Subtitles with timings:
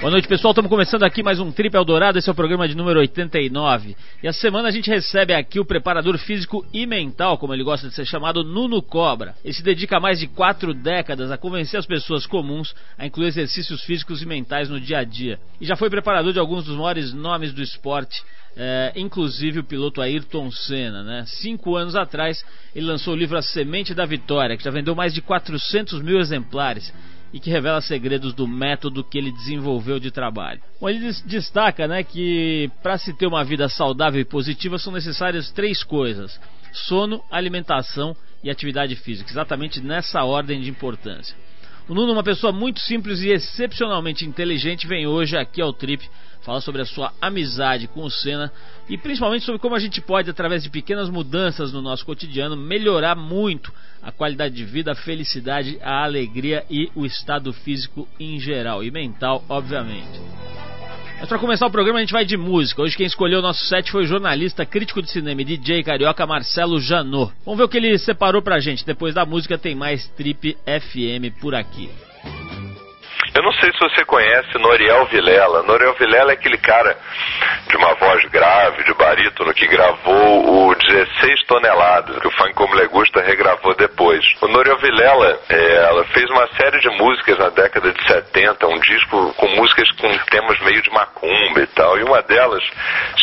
[0.00, 0.52] Boa noite, pessoal.
[0.52, 2.18] Estamos começando aqui mais um Trip Eldorado.
[2.18, 3.94] Esse é o programa de número 89.
[4.22, 7.86] E a semana a gente recebe aqui o preparador físico e mental, como ele gosta
[7.86, 9.34] de ser chamado, Nuno Cobra.
[9.44, 13.26] Ele se dedica há mais de quatro décadas a convencer as pessoas comuns a incluir
[13.26, 15.38] exercícios físicos e mentais no dia a dia.
[15.60, 18.22] E já foi preparador de alguns dos maiores nomes do esporte,
[18.56, 21.02] é, inclusive o piloto Ayrton Senna.
[21.02, 21.24] Né?
[21.26, 22.42] Cinco anos atrás,
[22.74, 26.18] ele lançou o livro A Semente da Vitória, que já vendeu mais de 400 mil
[26.18, 26.90] exemplares
[27.32, 30.60] e que revela segredos do método que ele desenvolveu de trabalho.
[30.80, 35.50] Bom, ele destaca né, que para se ter uma vida saudável e positiva são necessárias
[35.50, 36.40] três coisas:
[36.72, 41.36] sono, alimentação e atividade física, exatamente nessa ordem de importância.
[41.88, 46.08] O Nuno, uma pessoa muito simples e excepcionalmente inteligente, vem hoje aqui ao Trip
[46.42, 48.52] falar sobre a sua amizade com o Senna
[48.88, 53.14] e principalmente sobre como a gente pode, através de pequenas mudanças no nosso cotidiano, melhorar
[53.14, 53.72] muito
[54.02, 58.90] a qualidade de vida, a felicidade, a alegria e o estado físico em geral e
[58.90, 60.20] mental, obviamente.
[61.20, 62.80] Mas para começar o programa a gente vai de música.
[62.80, 66.26] Hoje quem escolheu o nosso set foi o jornalista, crítico de cinema e DJ carioca
[66.26, 67.30] Marcelo Janot.
[67.44, 68.86] Vamos ver o que ele separou pra gente.
[68.86, 71.90] Depois da música tem mais Trip FM por aqui.
[73.34, 75.62] Eu não sei se você conhece Noriel Vilela.
[75.62, 76.96] Noriel Vilela é aquele cara
[77.68, 82.74] de uma voz grave, de barítono, que gravou o 16 toneladas, que o Funk Como
[82.74, 84.24] Le Gusta regravou depois.
[84.40, 89.34] O Noriel Vilela, é, fez uma série de músicas na década de 70, um disco
[89.34, 92.62] com músicas com temas meio de macumba e tal, e uma delas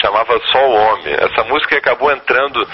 [0.02, 1.14] chamava Só o Homem.
[1.16, 2.66] Essa música acabou entrando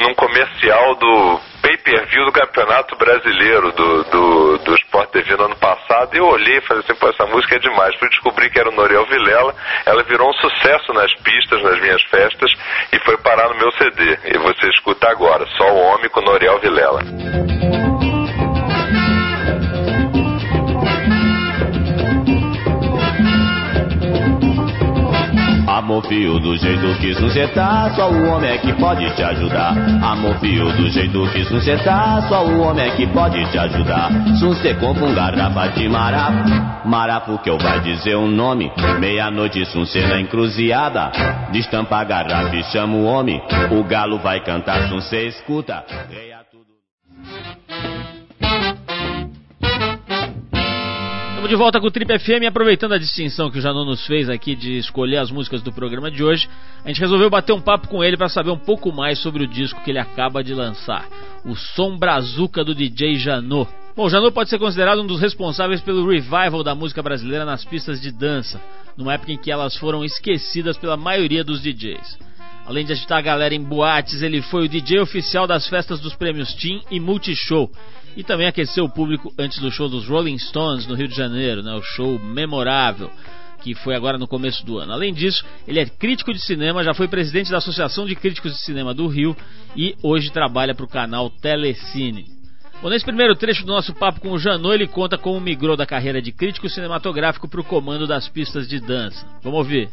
[0.00, 6.14] num comercial do pay-per-view do Campeonato Brasileiro do, do, do Sport TV no ano passado
[6.14, 7.96] e eu olhei e falei assim, pô, essa música é demais.
[7.98, 9.54] Fui descobrir que era o Noriel Vilela,
[9.86, 12.52] ela virou um sucesso nas pistas, nas minhas festas
[12.92, 14.18] e foi parar no meu CD.
[14.24, 17.00] E você escuta agora, Só o Homem com Noriel Vilela.
[25.84, 29.76] Amor fio do jeito que tá, só o homem é que pode te ajudar.
[30.02, 34.08] Amor fio do jeito que tá, só o homem é que pode te ajudar.
[34.80, 38.72] Compra um garrafa de marapo, marapo que eu vai dizer o um nome.
[38.98, 41.12] Meia-noite, sunce na encruzilhada,
[41.52, 43.42] destampa a garrafa e chama o homem.
[43.70, 45.84] O galo vai cantar, sunce escuta.
[51.44, 54.30] Estamos de volta com o Trip FM aproveitando a distinção que o Janô nos fez
[54.30, 56.48] aqui de escolher as músicas do programa de hoje,
[56.82, 59.46] a gente resolveu bater um papo com ele para saber um pouco mais sobre o
[59.46, 61.06] disco que ele acaba de lançar,
[61.44, 63.66] o Som Brazuca do DJ Janô.
[63.94, 68.00] Bom, Janô pode ser considerado um dos responsáveis pelo revival da música brasileira nas pistas
[68.00, 68.58] de dança,
[68.96, 72.18] numa época em que elas foram esquecidas pela maioria dos DJs.
[72.64, 76.14] Além de agitar a galera em boates, ele foi o DJ oficial das festas dos
[76.14, 77.70] prêmios Team e Multishow
[78.16, 81.62] e também aqueceu o público antes do show dos Rolling Stones no Rio de Janeiro,
[81.62, 83.10] né, o show memorável
[83.64, 84.92] que foi agora no começo do ano.
[84.92, 88.58] Além disso, ele é crítico de cinema, já foi presidente da Associação de Críticos de
[88.58, 89.34] Cinema do Rio
[89.74, 92.26] e hoje trabalha para o canal Telecine.
[92.82, 95.86] Bom, nesse primeiro trecho do nosso papo com o Janot, ele conta como migrou da
[95.86, 99.26] carreira de crítico cinematográfico para o comando das pistas de dança.
[99.42, 99.88] Vamos ouvir.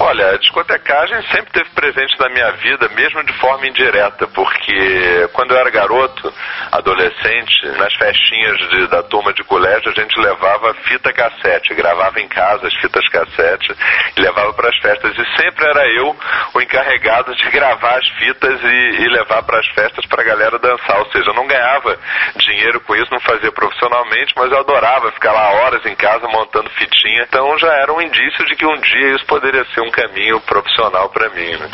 [0.00, 5.52] Olha, a discotecagem sempre teve presente na minha vida, mesmo de forma indireta, porque quando
[5.52, 6.32] eu era garoto,
[6.72, 12.28] adolescente, nas festinhas de, da turma de colégio, a gente levava fita cassete, gravava em
[12.28, 13.74] casa as fitas cassete
[14.16, 15.12] e levava para as festas.
[15.16, 16.16] E sempre era eu
[16.54, 20.58] o encarregado de gravar as fitas e, e levar para as festas para a galera
[20.58, 20.98] dançar.
[20.98, 21.98] Ou seja, eu não ganhava
[22.36, 26.70] dinheiro com isso, não fazia profissionalmente, mas eu adorava ficar lá horas em casa montando
[26.70, 27.24] fitinha.
[27.28, 31.08] Então já era um indício de que um dia isso poderia ser um caminho profissional
[31.10, 31.50] para mim.
[31.50, 31.70] Né?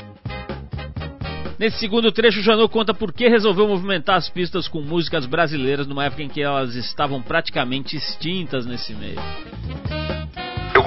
[1.59, 5.89] Nesse segundo trecho, o Janot conta por que resolveu movimentar as pistas com músicas brasileiras
[5.89, 9.19] numa época em que elas estavam praticamente extintas nesse meio.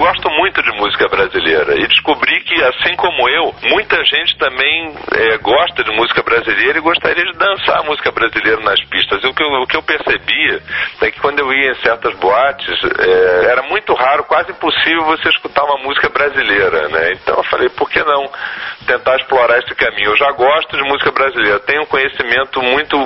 [0.02, 5.38] Gosto muito de música brasileira e descobri que, assim como eu, muita gente também é,
[5.38, 9.22] gosta de música brasileira e gostaria de dançar música brasileira nas pistas.
[9.22, 10.60] E o que, eu, o que eu percebia
[11.02, 15.28] é que quando eu ia em certas boates, é, era muito raro, quase impossível você
[15.28, 17.12] escutar uma música brasileira, né?
[17.12, 18.28] Então eu falei, por que não
[18.84, 20.10] tentar explorar esse caminho?
[20.10, 22.98] Eu já gosto de música brasileira, tenho um conhecimento muito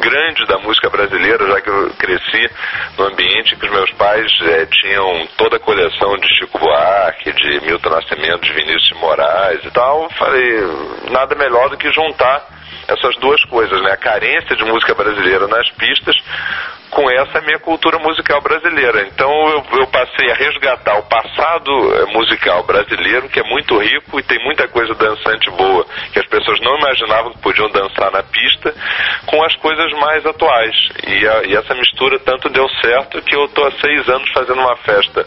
[0.00, 2.50] grande da música brasileira, já que eu cresci
[2.98, 7.60] no ambiente que os meus pais é, tinham toda a coleção de Chico Buarque, de
[7.60, 10.08] Milton Nascimento, de Vinícius de Moraes e tal.
[10.10, 10.60] Falei,
[11.10, 12.55] nada melhor do que juntar
[12.88, 13.92] essas duas coisas, né?
[13.92, 16.16] A carência de música brasileira nas pistas
[16.90, 19.06] com essa minha cultura musical brasileira.
[19.06, 24.18] Então eu, eu, passei a resgatar o passado eh, musical brasileiro, que é muito rico
[24.18, 28.22] e tem muita coisa dançante boa, que as pessoas não imaginavam que podiam dançar na
[28.22, 28.74] pista,
[29.26, 30.74] com as coisas mais atuais.
[31.06, 34.60] E, a, e essa mistura tanto deu certo que eu estou há seis anos fazendo
[34.60, 35.26] uma festa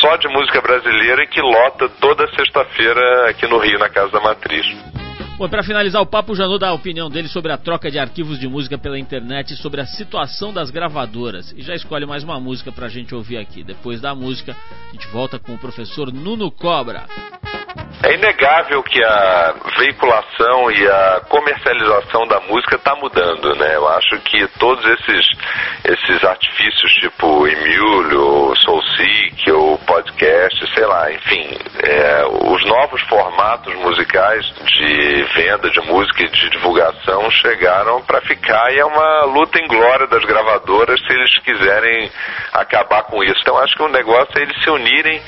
[0.00, 4.20] só de música brasileira e que lota toda sexta-feira aqui no Rio, na Casa da
[4.20, 4.97] Matriz.
[5.38, 7.96] Bom, para finalizar o papo, o Janot dá a opinião dele sobre a troca de
[7.96, 11.54] arquivos de música pela internet e sobre a situação das gravadoras.
[11.56, 13.62] E já escolhe mais uma música para a gente ouvir aqui.
[13.62, 14.56] Depois da música,
[14.88, 17.06] a gente volta com o professor Nuno Cobra.
[18.00, 23.74] É inegável que a veiculação e a comercialização da música está mudando, né?
[23.74, 25.26] Eu acho que todos esses,
[25.84, 34.46] esses artifícios tipo Emílio, Soulseek ou podcast, sei lá, enfim, é, os novos formatos musicais
[34.46, 39.66] de venda de música e de divulgação chegaram para ficar e é uma luta em
[39.66, 42.10] glória das gravadoras se eles quiserem
[42.52, 43.40] acabar com isso.
[43.40, 45.20] Então acho que o negócio é eles se unirem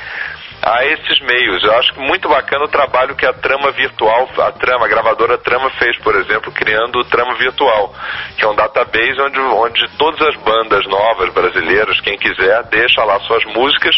[0.62, 1.62] a esses meios.
[1.62, 5.70] Eu acho muito bacana o trabalho que a Trama Virtual, a Trama, a gravadora Trama
[5.78, 7.94] fez, por exemplo, criando o Trama Virtual,
[8.36, 13.18] que é um database onde, onde todas as bandas novas brasileiras, quem quiser, deixa lá
[13.20, 13.96] suas músicas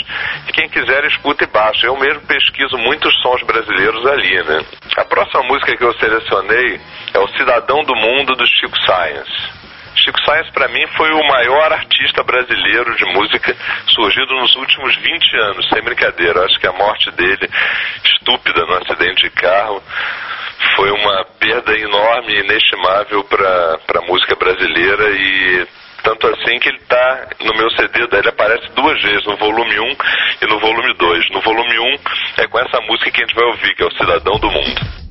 [0.48, 1.86] e quem quiser escuta e baixa.
[1.86, 4.64] Eu mesmo pesquiso muitos sons brasileiros ali, né?
[4.96, 6.80] A próxima música que eu selecionei
[7.14, 9.61] é o Cidadão do Mundo do Chico Science.
[9.96, 13.56] Chico Sainz, para mim, foi o maior artista brasileiro de música
[13.88, 16.44] surgido nos últimos 20 anos, sem brincadeira.
[16.44, 17.48] Acho que a morte dele,
[18.04, 19.82] estúpida no acidente de carro,
[20.76, 25.66] foi uma perda enorme inestimável para a música brasileira e
[26.02, 29.96] tanto assim que ele está no meu CD, ele aparece duas vezes, no volume 1
[30.42, 31.30] e no volume 2.
[31.30, 31.98] No volume 1
[32.38, 35.01] é com essa música que a gente vai ouvir, que é o Cidadão do Mundo.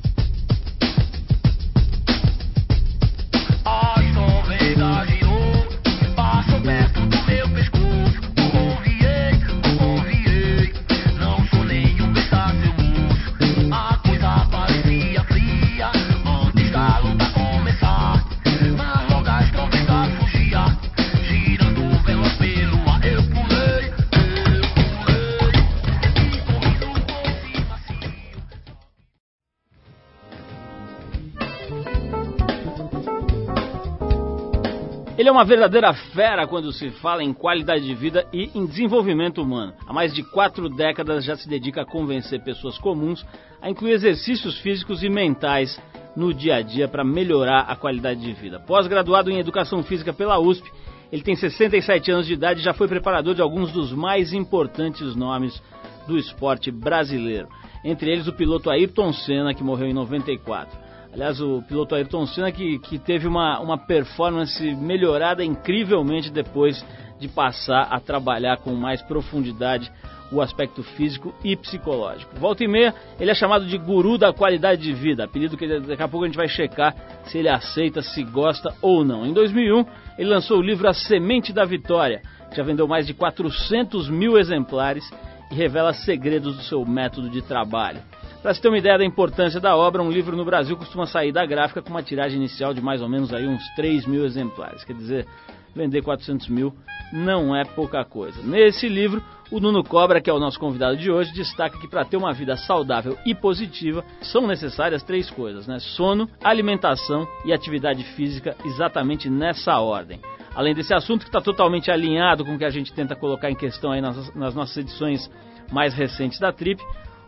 [35.22, 39.40] Ele é uma verdadeira fera quando se fala em qualidade de vida e em desenvolvimento
[39.40, 39.72] humano.
[39.86, 43.24] Há mais de quatro décadas já se dedica a convencer pessoas comuns
[43.60, 45.80] a incluir exercícios físicos e mentais
[46.16, 48.58] no dia a dia para melhorar a qualidade de vida.
[48.58, 50.68] Pós-graduado em Educação Física pela USP,
[51.12, 55.14] ele tem 67 anos de idade e já foi preparador de alguns dos mais importantes
[55.14, 55.62] nomes
[56.04, 57.46] do esporte brasileiro.
[57.84, 60.76] Entre eles o piloto Ayrton Senna, que morreu em 94.
[61.12, 66.82] Aliás, o piloto Ayrton Senna que, que teve uma, uma performance melhorada incrivelmente depois
[67.18, 69.92] de passar a trabalhar com mais profundidade
[70.32, 72.34] o aspecto físico e psicológico.
[72.36, 76.02] Volta e meia, ele é chamado de guru da qualidade de vida, apelido que daqui
[76.02, 76.94] a pouco a gente vai checar
[77.24, 79.26] se ele aceita, se gosta ou não.
[79.26, 79.84] Em 2001,
[80.18, 84.38] ele lançou o livro A Semente da Vitória, que já vendeu mais de 400 mil
[84.38, 85.04] exemplares
[85.50, 88.00] e revela segredos do seu método de trabalho.
[88.42, 91.30] Para se ter uma ideia da importância da obra, um livro no Brasil costuma sair
[91.30, 94.82] da gráfica com uma tiragem inicial de mais ou menos aí uns 3 mil exemplares.
[94.82, 95.28] Quer dizer,
[95.76, 96.74] vender 400 mil
[97.12, 98.42] não é pouca coisa.
[98.42, 102.04] Nesse livro, o Nuno Cobra, que é o nosso convidado de hoje, destaca que para
[102.04, 105.78] ter uma vida saudável e positiva são necessárias três coisas, né?
[105.78, 110.20] Sono, alimentação e atividade física, exatamente nessa ordem.
[110.52, 113.54] Além desse assunto que está totalmente alinhado com o que a gente tenta colocar em
[113.54, 115.30] questão aí nas, nas nossas edições
[115.70, 116.82] mais recentes da Trip,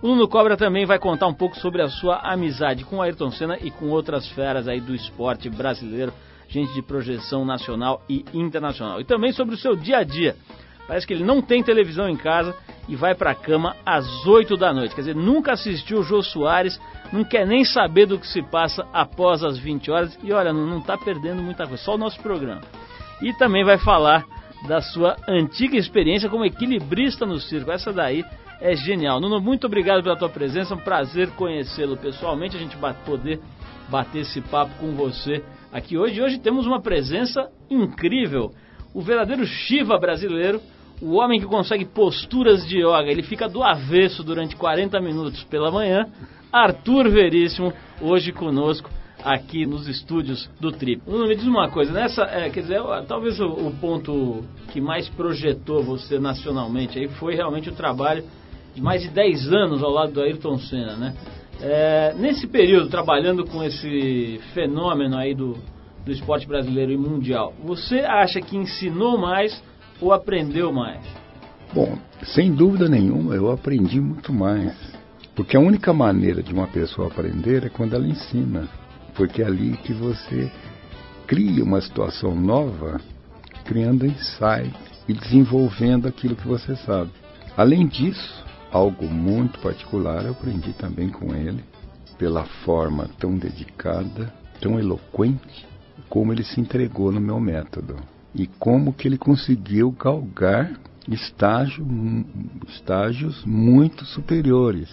[0.04, 3.56] o Nuno Cobra também vai contar um pouco sobre a sua amizade com Ayrton Senna
[3.62, 6.12] e com outras feras aí do esporte brasileiro,
[6.46, 9.00] gente de projeção nacional e internacional.
[9.00, 10.36] E também sobre o seu dia a dia.
[10.86, 12.54] Parece que ele não tem televisão em casa
[12.86, 14.94] e vai para a cama às 8 da noite.
[14.94, 16.78] Quer dizer, nunca assistiu o Jô Soares,
[17.10, 20.18] não quer nem saber do que se passa após as 20 horas.
[20.22, 22.60] E olha, não está perdendo muita coisa, só o nosso programa.
[23.22, 24.26] E também vai falar
[24.68, 27.70] da sua antiga experiência como equilibrista no circo.
[27.70, 28.22] Essa daí
[28.60, 29.20] é genial.
[29.20, 33.40] Nuno, muito obrigado pela tua presença, é um prazer conhecê-lo pessoalmente, a gente poder
[33.88, 35.42] bater esse papo com você
[35.72, 36.20] aqui hoje.
[36.20, 38.52] Hoje temos uma presença incrível,
[38.92, 40.60] o verdadeiro Shiva brasileiro,
[41.02, 45.70] o homem que consegue posturas de yoga, ele fica do avesso durante 40 minutos pela
[45.70, 46.06] manhã,
[46.52, 48.88] Arthur Veríssimo, hoje conosco
[49.22, 51.02] aqui nos estúdios do Trip.
[51.06, 55.08] Nuno, me diz uma coisa, nessa, é, quer dizer, talvez o, o ponto que mais
[55.08, 58.22] projetou você nacionalmente aí foi realmente o trabalho
[58.80, 61.14] mais de 10 anos ao lado do Ayrton Senna, né?
[61.60, 65.56] É, nesse período, trabalhando com esse fenômeno aí do,
[66.04, 69.62] do esporte brasileiro e mundial, você acha que ensinou mais
[70.00, 71.04] ou aprendeu mais?
[71.72, 74.74] Bom, sem dúvida nenhuma, eu aprendi muito mais.
[75.34, 78.68] Porque a única maneira de uma pessoa aprender é quando ela ensina.
[79.14, 80.50] Porque é ali que você
[81.26, 83.00] cria uma situação nova,
[83.64, 84.74] criando insight
[85.08, 87.10] e desenvolvendo aquilo que você sabe.
[87.56, 88.43] Além disso,
[88.74, 91.62] algo muito particular eu aprendi também com ele,
[92.18, 95.64] pela forma tão dedicada, tão eloquente,
[96.08, 97.94] como ele se entregou no meu método
[98.34, 100.72] e como que ele conseguiu galgar
[101.08, 101.86] estágio,
[102.66, 104.90] estágios muito superiores,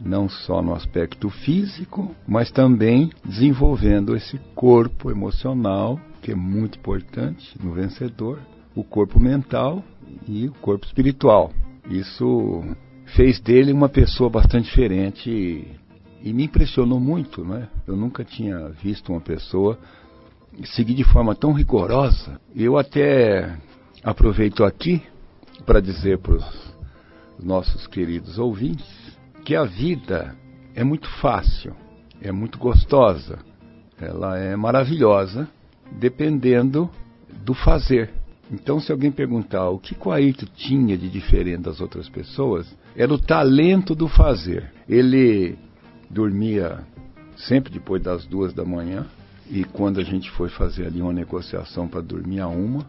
[0.00, 7.58] não só no aspecto físico, mas também desenvolvendo esse corpo emocional, que é muito importante
[7.60, 8.38] no vencedor,
[8.76, 9.82] o corpo mental
[10.28, 11.50] e o corpo espiritual.
[11.90, 12.62] Isso
[13.14, 15.68] fez dele uma pessoa bastante diferente e,
[16.22, 17.68] e me impressionou muito, né?
[17.86, 19.78] Eu nunca tinha visto uma pessoa
[20.64, 22.40] seguir de forma tão rigorosa.
[22.54, 23.56] Eu até
[24.02, 25.02] aproveito aqui
[25.64, 26.74] para dizer para os
[27.38, 28.86] nossos queridos ouvintes
[29.44, 30.34] que a vida
[30.74, 31.74] é muito fácil,
[32.20, 33.38] é muito gostosa,
[34.00, 35.48] ela é maravilhosa,
[35.92, 36.90] dependendo
[37.44, 38.10] do fazer.
[38.52, 43.12] Então, se alguém perguntar o que o Ayrton tinha de diferente das outras pessoas, era
[43.12, 44.70] o talento do fazer.
[44.88, 45.56] Ele
[46.10, 46.80] dormia
[47.36, 49.06] sempre depois das duas da manhã,
[49.50, 52.86] e quando a gente foi fazer ali uma negociação para dormir a uma,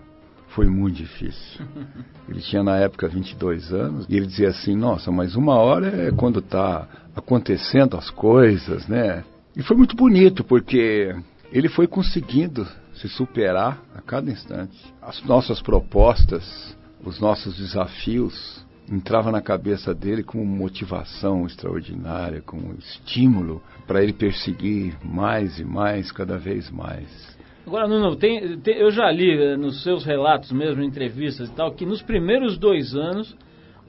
[0.50, 1.66] foi muito difícil.
[2.30, 6.12] Ele tinha na época 22 anos e ele dizia assim: Nossa, mas uma hora é
[6.12, 9.24] quando está acontecendo as coisas, né?
[9.56, 11.16] E foi muito bonito porque
[11.52, 12.66] ele foi conseguindo
[12.96, 14.78] se superar a cada instante.
[15.02, 23.62] As nossas propostas, os nossos desafios entrava na cabeça dele como motivação extraordinária, como estímulo
[23.88, 27.36] para ele perseguir mais e mais, cada vez mais.
[27.66, 31.54] Agora, Nuno, tem, tem, eu já li eh, nos seus relatos mesmo, em entrevistas e
[31.54, 33.36] tal, que nos primeiros dois anos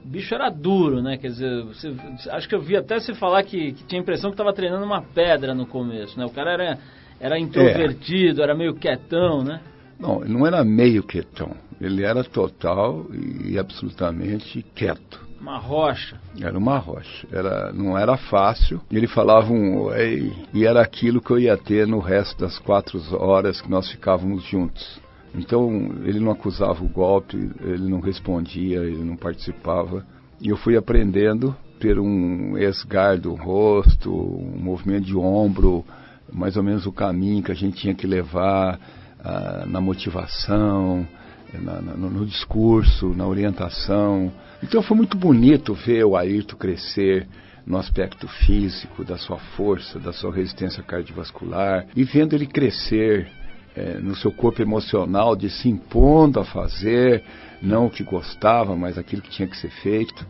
[0.03, 1.17] o bicho era duro, né?
[1.17, 1.93] Quer dizer, você,
[2.31, 4.83] acho que eu vi até você falar que, que tinha a impressão que estava treinando
[4.83, 6.25] uma pedra no começo, né?
[6.25, 6.79] O cara era,
[7.19, 8.43] era introvertido, é.
[8.43, 9.61] era meio quietão, né?
[9.99, 11.55] Não, não era meio quietão.
[11.79, 15.25] Ele era total e absolutamente quieto.
[15.39, 16.19] Uma rocha.
[16.39, 17.27] Era uma rocha.
[17.31, 18.81] Era, não era fácil.
[18.91, 22.99] Ele falava um oi e era aquilo que eu ia ter no resto das quatro
[23.15, 24.99] horas que nós ficávamos juntos.
[25.35, 25.69] Então
[26.03, 30.05] ele não acusava o golpe, ele não respondia, ele não participava.
[30.41, 35.85] E eu fui aprendendo ter um esgar do rosto, um movimento de ombro,
[36.31, 38.79] mais ou menos o caminho que a gente tinha que levar
[39.19, 41.07] ah, na motivação,
[41.53, 44.31] na, na, no discurso, na orientação.
[44.61, 47.27] Então foi muito bonito ver o Ayrton crescer
[47.65, 53.29] no aspecto físico, da sua força, da sua resistência cardiovascular, e vendo ele crescer
[53.75, 57.23] é, no seu corpo emocional, de se impondo a fazer,
[57.61, 60.25] não o que gostava, mas aquilo que tinha que ser feito,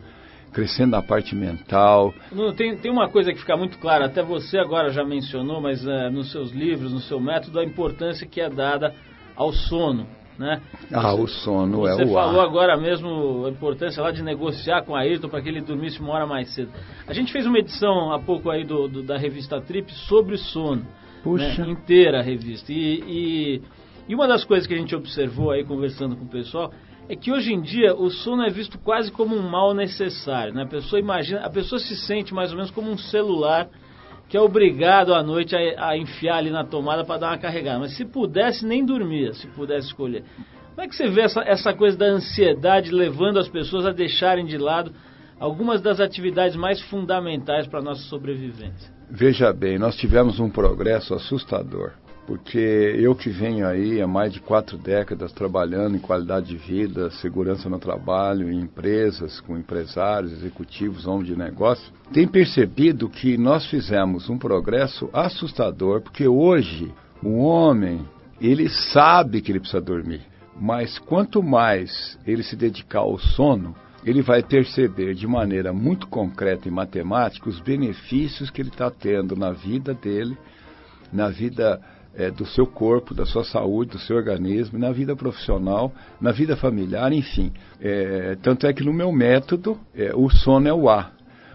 [0.58, 2.12] crescendo na parte mental.
[2.56, 6.10] tem, tem uma coisa que fica muito clara, até você agora já mencionou, mas é,
[6.10, 8.92] nos seus livros, no seu método, a importância que é dada
[9.36, 10.04] ao sono.
[10.36, 10.60] Né?
[10.92, 14.82] Ah, o sono Você é o Você falou agora mesmo a importância lá de negociar
[14.82, 16.70] com a Ayrton para que ele dormisse uma hora mais cedo.
[17.06, 20.84] A gente fez uma edição há pouco aí do, do da revista Trip sobre sono.
[21.22, 21.64] Puxa.
[21.64, 21.72] Né?
[21.72, 22.72] Inteira a revista.
[22.72, 23.62] E, e,
[24.08, 26.72] e uma das coisas que a gente observou aí conversando com o pessoal
[27.08, 30.52] é que hoje em dia o sono é visto quase como um mal necessário.
[30.52, 30.62] Né?
[30.62, 33.68] A pessoa imagina, a pessoa se sente mais ou menos como um celular
[34.28, 37.78] que é obrigado à noite a, a enfiar ali na tomada para dar uma carregada.
[37.78, 40.22] Mas se pudesse, nem dormia, se pudesse escolher.
[40.74, 44.44] Como é que você vê essa, essa coisa da ansiedade levando as pessoas a deixarem
[44.44, 44.92] de lado
[45.40, 48.92] algumas das atividades mais fundamentais para a nossa sobrevivência?
[49.10, 51.92] Veja bem, nós tivemos um progresso assustador
[52.28, 57.10] porque eu que venho aí há mais de quatro décadas trabalhando em qualidade de vida,
[57.10, 63.64] segurança no trabalho, em empresas, com empresários, executivos, homens de negócio, tenho percebido que nós
[63.70, 66.92] fizemos um progresso assustador, porque hoje
[67.22, 68.06] o homem,
[68.38, 70.20] ele sabe que ele precisa dormir,
[70.60, 76.68] mas quanto mais ele se dedicar ao sono, ele vai perceber de maneira muito concreta
[76.68, 80.36] e matemática os benefícios que ele está tendo na vida dele,
[81.10, 81.80] na vida
[82.18, 86.56] é, do seu corpo, da sua saúde, do seu organismo, na vida profissional, na vida
[86.56, 87.52] familiar, enfim.
[87.80, 91.12] É, tanto é que no meu método, é, o sono é o A,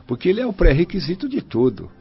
[0.07, 1.91] porque ele é o pré-requisito de tudo.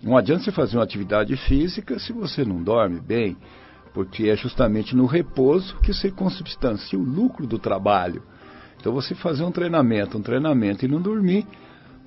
[0.00, 3.36] Não adianta você fazer uma atividade física se você não dorme bem,
[3.92, 8.22] porque é justamente no repouso que você consubstancia o lucro do trabalho.
[8.78, 11.44] Então você fazer um treinamento, um treinamento e não dormir,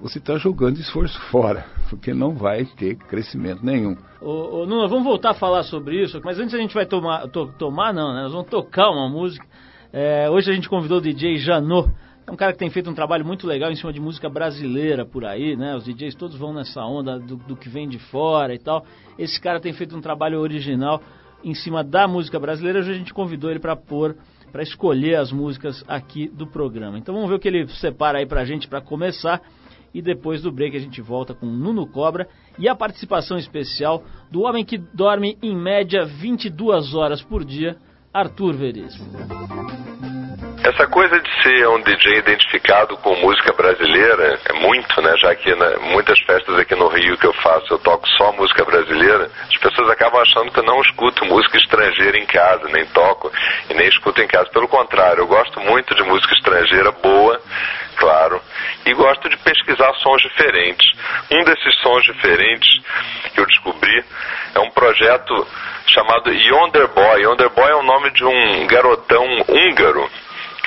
[0.02, 3.98] você está jogando esforço fora, porque não vai ter crescimento nenhum.
[4.22, 7.28] Ô, ô, Nuno, vamos voltar a falar sobre isso, mas antes a gente vai tomar,
[7.28, 8.24] to, tomar não, né?
[8.24, 9.46] Nós vamos tocar uma música.
[9.92, 11.90] É, hoje a gente convidou o DJ Janot,
[12.30, 15.04] é um cara que tem feito um trabalho muito legal em cima de música brasileira
[15.04, 15.76] por aí, né?
[15.76, 18.86] Os DJs todos vão nessa onda do, do que vem de fora e tal.
[19.18, 21.02] Esse cara tem feito um trabalho original
[21.44, 22.80] em cima da música brasileira.
[22.80, 24.16] Hoje a gente convidou ele para pôr,
[24.52, 27.00] para escolher as músicas aqui do programa.
[27.00, 29.42] Então vamos ver o que ele separa aí para a gente para começar.
[29.94, 32.28] E depois do break a gente volta com Nuno Cobra
[32.58, 37.78] e a participação especial do homem que dorme em média 22 horas por dia,
[38.14, 39.10] Arthur Veríssimo.
[40.64, 45.14] Essa coisa de ser um DJ identificado com música brasileira é muito, né?
[45.18, 48.66] Já que né, muitas festas aqui no Rio que eu faço, eu toco só música
[48.66, 53.32] brasileira, as pessoas acabam achando que eu não escuto música estrangeira em casa, nem toco
[53.70, 54.50] e nem escuto em casa.
[54.50, 57.40] Pelo contrário, eu gosto muito de música estrangeira boa,
[58.00, 58.42] claro,
[58.86, 60.88] e gosto de pesquisar sons diferentes.
[61.30, 62.82] Um desses sons diferentes
[63.34, 64.04] que eu descobri
[64.56, 65.48] é um projeto
[65.88, 67.22] chamado Yonder Boy.
[67.22, 70.10] Yonder Boy é o nome de um garotão húngaro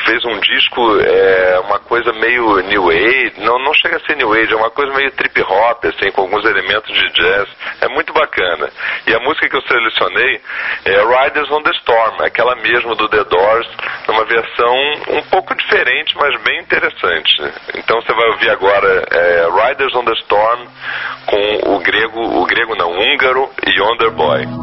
[0.05, 4.33] fez um disco, é, uma coisa meio New Age, não, não chega a ser New
[4.33, 7.49] Age, é uma coisa meio trip hop, assim, com alguns elementos de jazz.
[7.81, 8.71] É muito bacana.
[9.07, 10.41] E a música que eu selecionei
[10.85, 13.69] é Riders on the Storm, aquela mesmo do The Doors,
[14.07, 14.77] numa versão
[15.09, 17.43] um pouco diferente, mas bem interessante.
[17.75, 20.67] Então você vai ouvir agora é, Riders on the Storm
[21.27, 24.62] com o grego, o grego não, húngaro e Yonder Boy.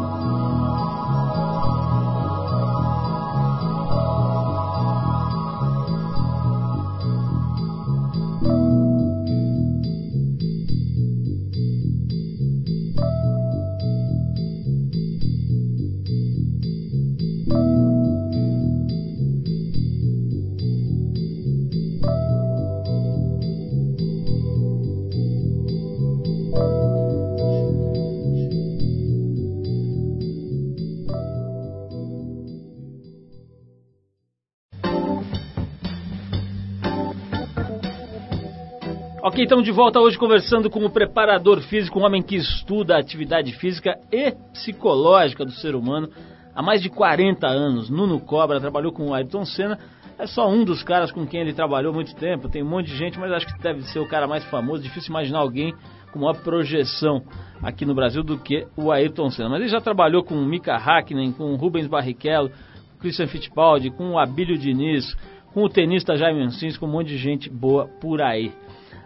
[39.40, 43.00] Ok, estamos de volta hoje conversando com o preparador físico, um homem que estuda a
[43.00, 46.10] atividade física e psicológica do ser humano
[46.54, 47.88] há mais de 40 anos.
[47.88, 49.78] Nuno Cobra trabalhou com o Ayrton Senna,
[50.18, 52.50] é só um dos caras com quem ele trabalhou muito tempo.
[52.50, 54.82] Tem um monte de gente, mas acho que deve ser o cara mais famoso.
[54.82, 55.74] Difícil imaginar alguém
[56.12, 57.22] com uma projeção
[57.62, 59.48] aqui no Brasil do que o Ayrton Senna.
[59.48, 63.26] Mas ele já trabalhou com o Mika Hakkinen, com o Rubens Barrichello, com o Christian
[63.26, 65.16] Fittipaldi, com o Abílio Diniz,
[65.54, 68.52] com o tenista Jaime Ancins, com um monte de gente boa por aí.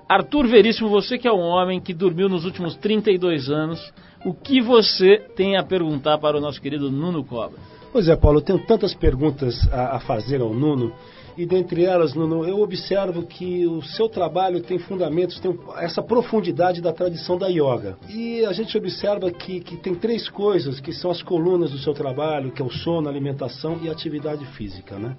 [0.09, 3.93] Arthur Veríssimo, você que é um homem que dormiu nos últimos 32 anos,
[4.25, 7.59] o que você tem a perguntar para o nosso querido Nuno Cobra?
[7.95, 10.93] Pois é, Paulo, eu tenho tantas perguntas a, a fazer ao Nuno,
[11.39, 16.83] e dentre elas, Nuno, eu observo que o seu trabalho tem fundamentos, tem essa profundidade
[16.83, 17.97] da tradição da yoga.
[18.09, 21.95] E a gente observa que, que tem três coisas que são as colunas do seu
[21.95, 25.17] trabalho, que é o sono, alimentação e atividade física, né?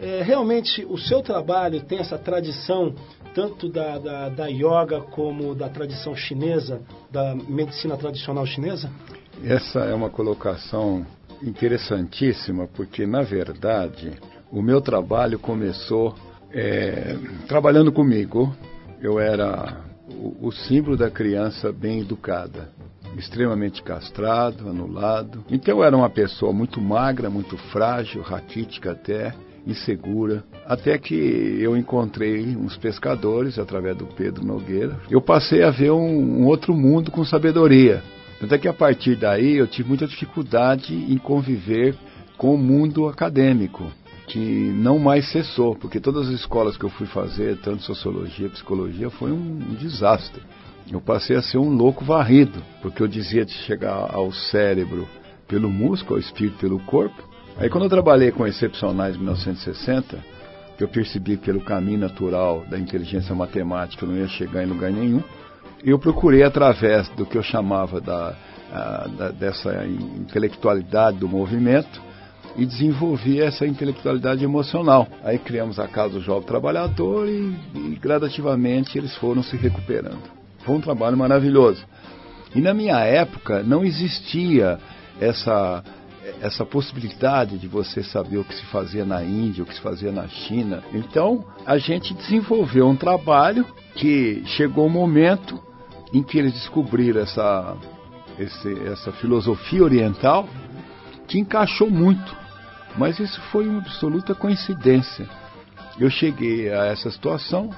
[0.00, 2.92] É, realmente, o seu trabalho tem essa tradição
[3.32, 8.90] tanto da, da, da yoga como da tradição chinesa, da medicina tradicional chinesa?
[9.44, 11.06] Essa é uma colocação
[11.42, 14.12] interessantíssima, porque, na verdade,
[14.50, 16.14] o meu trabalho começou
[16.52, 18.54] é, trabalhando comigo.
[19.00, 22.74] Eu era o, o símbolo da criança bem educada
[23.18, 25.44] extremamente castrado, anulado.
[25.50, 29.32] Então eu era uma pessoa muito magra, muito frágil, raquítica até,
[29.66, 30.44] insegura.
[30.66, 34.96] Até que eu encontrei uns pescadores através do Pedro Nogueira.
[35.10, 38.02] Eu passei a ver um, um outro mundo com sabedoria.
[38.40, 41.94] Até que a partir daí eu tive muita dificuldade em conviver
[42.36, 43.90] com o mundo acadêmico,
[44.26, 49.08] que não mais cessou, porque todas as escolas que eu fui fazer, tanto sociologia, psicologia,
[49.08, 49.36] foi um,
[49.70, 50.42] um desastre.
[50.90, 55.08] Eu passei a ser um louco varrido, porque eu dizia de chegar ao cérebro
[55.48, 57.22] pelo músculo, ao espírito pelo corpo,
[57.58, 60.18] Aí quando eu trabalhei com excepcionais em 1960,
[60.76, 64.66] que eu percebi que pelo caminho natural da inteligência matemática eu não ia chegar em
[64.66, 65.22] lugar nenhum,
[65.84, 68.34] eu procurei através do que eu chamava da,
[68.72, 72.00] a, da dessa intelectualidade do movimento
[72.56, 75.06] e desenvolvi essa intelectualidade emocional.
[75.22, 80.22] Aí criamos a Casa do Jovem Trabalhador e, e gradativamente eles foram se recuperando.
[80.64, 81.84] Foi um trabalho maravilhoso.
[82.54, 84.78] E na minha época não existia
[85.20, 85.84] essa
[86.40, 90.10] essa possibilidade de você saber o que se fazia na Índia, o que se fazia
[90.10, 90.82] na China.
[90.92, 95.62] Então, a gente desenvolveu um trabalho que chegou um momento
[96.12, 97.76] em que eles descobriram essa,
[98.38, 100.48] esse, essa filosofia oriental
[101.26, 102.36] que encaixou muito.
[102.96, 105.28] Mas isso foi uma absoluta coincidência.
[105.98, 107.70] Eu cheguei a essa situação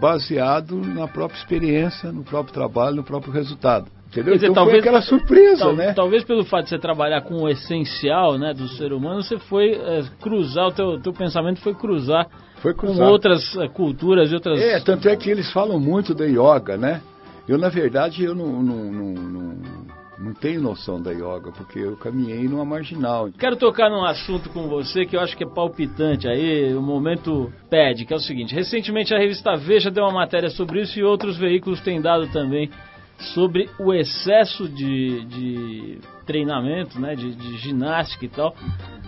[0.00, 3.86] baseado na própria experiência, no próprio trabalho, no próprio resultado.
[4.08, 4.34] Entendeu?
[4.34, 5.92] Dizer, então talvez, foi aquela surpresa, tal, né?
[5.92, 9.72] Talvez pelo fato de você trabalhar com o essencial né, do ser humano, você foi
[9.72, 12.96] é, cruzar, o teu, teu pensamento foi cruzar, foi cruzar.
[12.96, 14.60] com outras é, culturas e outras...
[14.60, 17.00] É, tanto é que eles falam muito da yoga, né?
[17.46, 19.56] Eu, na verdade, eu não, não, não,
[20.18, 23.30] não tenho noção da yoga, porque eu caminhei numa marginal.
[23.38, 27.52] Quero tocar num assunto com você que eu acho que é palpitante aí, o momento
[27.68, 31.02] pede, que é o seguinte: recentemente a revista Veja deu uma matéria sobre isso e
[31.02, 32.70] outros veículos têm dado também
[33.34, 38.56] sobre o excesso de, de treinamento, né, de, de ginástica e tal,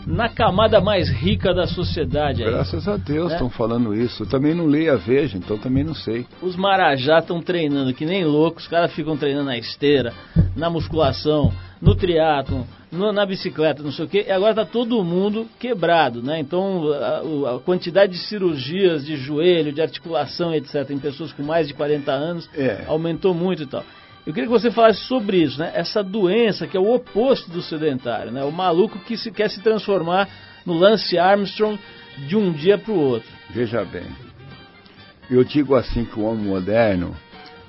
[0.07, 2.45] na camada mais rica da sociedade.
[2.45, 2.51] Aí.
[2.51, 3.51] Graças a Deus estão é.
[3.51, 4.23] falando isso.
[4.23, 6.25] Eu também não leio a Veja, então também não sei.
[6.41, 10.13] Os marajá estão treinando que nem loucos, os caras ficam treinando na esteira,
[10.55, 15.47] na musculação, no triatlon, na bicicleta, não sei o quê, e agora está todo mundo
[15.59, 16.39] quebrado, né?
[16.39, 21.67] Então a, a, quantidade de cirurgias de joelho, de articulação, etc., em pessoas com mais
[21.67, 22.85] de 40 anos é.
[22.87, 23.85] aumentou muito e tal.
[24.27, 25.71] Eu queria que você falasse sobre isso, né?
[25.73, 28.43] Essa doença que é o oposto do sedentário, né?
[28.43, 30.29] O maluco que se quer se transformar
[30.67, 31.79] no Lance Armstrong
[32.27, 33.29] de um dia para o outro.
[33.51, 34.07] Veja bem,
[35.31, 37.15] eu digo assim que o homem moderno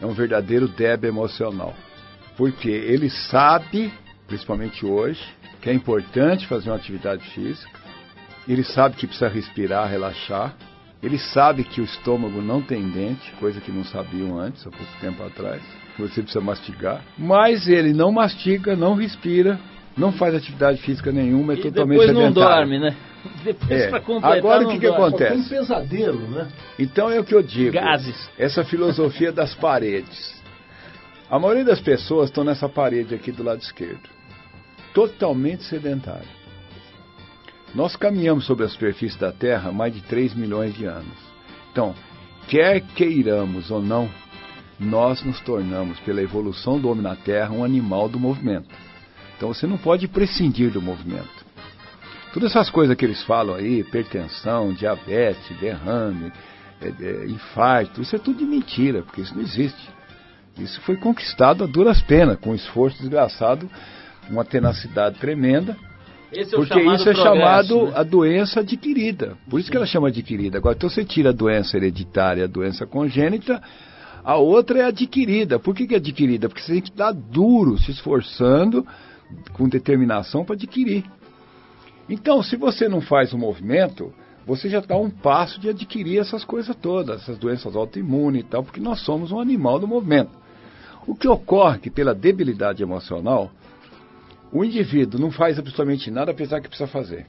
[0.01, 1.75] é um verdadeiro débil emocional,
[2.35, 3.93] porque ele sabe,
[4.27, 5.21] principalmente hoje,
[5.61, 7.69] que é importante fazer uma atividade física,
[8.47, 10.55] ele sabe que precisa respirar, relaxar,
[11.03, 14.99] ele sabe que o estômago não tem dente, coisa que não sabiam antes, há pouco
[14.99, 15.61] tempo atrás
[15.97, 17.01] você precisa mastigar.
[17.17, 19.59] Mas ele não mastiga, não respira,
[19.97, 22.95] não faz atividade física nenhuma, é e totalmente depois não dorme, né?
[23.43, 23.89] Depois é.
[23.89, 25.35] para completar Agora o que, que acontece?
[25.35, 26.47] um pesadelo, né?
[26.79, 27.73] Então é o que eu digo.
[27.73, 28.29] Gases.
[28.37, 30.41] Essa filosofia das paredes.
[31.29, 34.09] A maioria das pessoas estão nessa parede aqui do lado esquerdo.
[34.93, 36.29] Totalmente sedentário.
[37.75, 41.17] Nós caminhamos sobre a superfície da Terra há mais de 3 milhões de anos.
[41.71, 41.93] Então,
[42.47, 44.09] quer queiramos ou não,
[44.79, 48.69] nós nos tornamos, pela evolução do homem na Terra, um animal do movimento.
[49.35, 51.45] Então você não pode prescindir do movimento.
[52.33, 56.31] Todas essas coisas que eles falam aí, hipertensão, diabetes, derrame,
[56.81, 59.89] é, é, infarto, isso é tudo de mentira, porque isso não existe.
[60.57, 63.69] Isso foi conquistado a duras penas, com um esforço desgraçado,
[64.29, 65.77] uma tenacidade tremenda,
[66.31, 67.91] é porque isso é chamado né?
[67.95, 69.37] a doença adquirida.
[69.49, 70.57] Por isso que ela chama adquirida.
[70.57, 73.61] Agora, então você tira a doença hereditária, a doença congênita,
[74.27, 75.57] a outra é adquirida.
[75.57, 76.49] Por que, que é adquirida?
[76.49, 78.85] Porque você tem que estar duro, se esforçando,
[79.53, 81.05] com determinação para adquirir.
[82.09, 84.13] Então, se você não faz o movimento,
[84.45, 88.65] você já está um passo de adquirir essas coisas todas, essas doenças autoimunes e tal,
[88.65, 90.31] porque nós somos um animal do movimento.
[91.07, 93.49] O que ocorre é que, pela debilidade emocional,
[94.51, 97.27] o indivíduo não faz absolutamente nada, apesar que precisa fazer.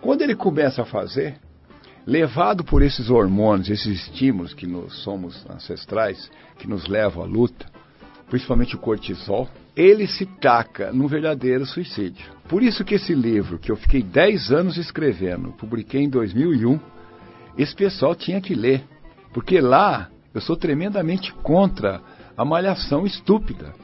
[0.00, 1.40] Quando ele começa a fazer,
[2.08, 7.66] levado por esses hormônios, esses estímulos que nós somos ancestrais, que nos levam à luta,
[8.30, 12.24] principalmente o cortisol, ele se taca num verdadeiro suicídio.
[12.48, 16.80] Por isso que esse livro, que eu fiquei 10 anos escrevendo, publiquei em 2001,
[17.58, 18.82] esse pessoal tinha que ler.
[19.34, 22.00] Porque lá eu sou tremendamente contra
[22.34, 23.74] a malhação estúpida.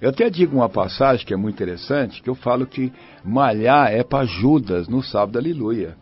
[0.00, 2.92] Eu até digo uma passagem que é muito interessante, que eu falo que
[3.24, 5.96] malhar é para Judas no sábado aleluia.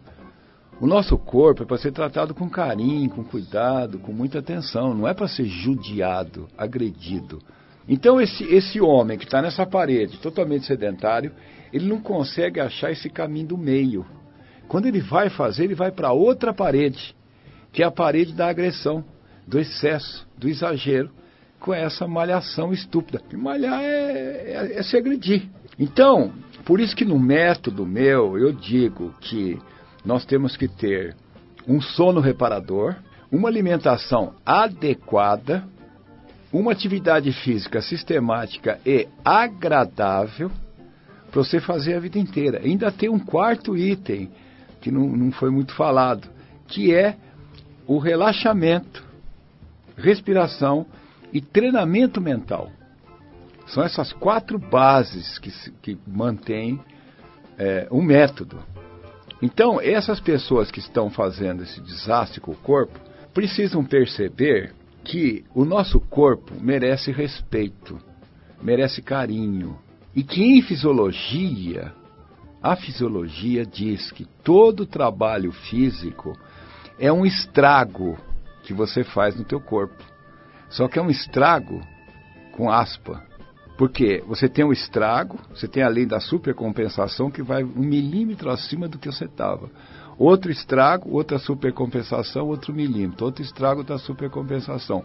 [0.80, 5.06] O nosso corpo é para ser tratado com carinho, com cuidado, com muita atenção, não
[5.06, 7.40] é para ser judiado, agredido.
[7.88, 11.32] Então, esse, esse homem que está nessa parede, totalmente sedentário,
[11.72, 14.04] ele não consegue achar esse caminho do meio.
[14.66, 17.14] Quando ele vai fazer, ele vai para outra parede,
[17.72, 19.04] que é a parede da agressão,
[19.46, 21.10] do excesso, do exagero,
[21.60, 23.20] com essa malhação estúpida.
[23.32, 25.48] E malhar é, é, é se agredir.
[25.78, 26.32] Então,
[26.64, 29.58] por isso que no método meu, eu digo que
[30.04, 31.16] nós temos que ter
[31.66, 32.94] um sono reparador,
[33.32, 35.64] uma alimentação adequada,
[36.52, 40.50] uma atividade física sistemática e agradável
[41.30, 42.60] para você fazer a vida inteira.
[42.62, 44.30] Ainda tem um quarto item
[44.80, 46.28] que não, não foi muito falado,
[46.68, 47.16] que é
[47.86, 49.04] o relaxamento,
[49.96, 50.86] respiração
[51.32, 52.70] e treinamento mental.
[53.66, 55.50] São essas quatro bases que,
[55.82, 56.78] que mantêm
[57.58, 58.62] é, um método.
[59.44, 62.98] Então, essas pessoas que estão fazendo esse desastre com o corpo
[63.34, 64.72] precisam perceber
[65.04, 67.98] que o nosso corpo merece respeito,
[68.62, 69.78] merece carinho.
[70.14, 71.92] E que em fisiologia,
[72.62, 76.32] a fisiologia diz que todo trabalho físico
[76.98, 78.16] é um estrago
[78.62, 80.02] que você faz no teu corpo.
[80.70, 81.82] Só que é um estrago
[82.52, 83.22] com aspa.
[83.76, 88.50] Porque você tem um estrago, você tem a lei da supercompensação que vai um milímetro
[88.50, 89.68] acima do que você estava.
[90.16, 93.24] Outro estrago, outra supercompensação, outro milímetro.
[93.24, 95.04] Outro estrago, outra supercompensação.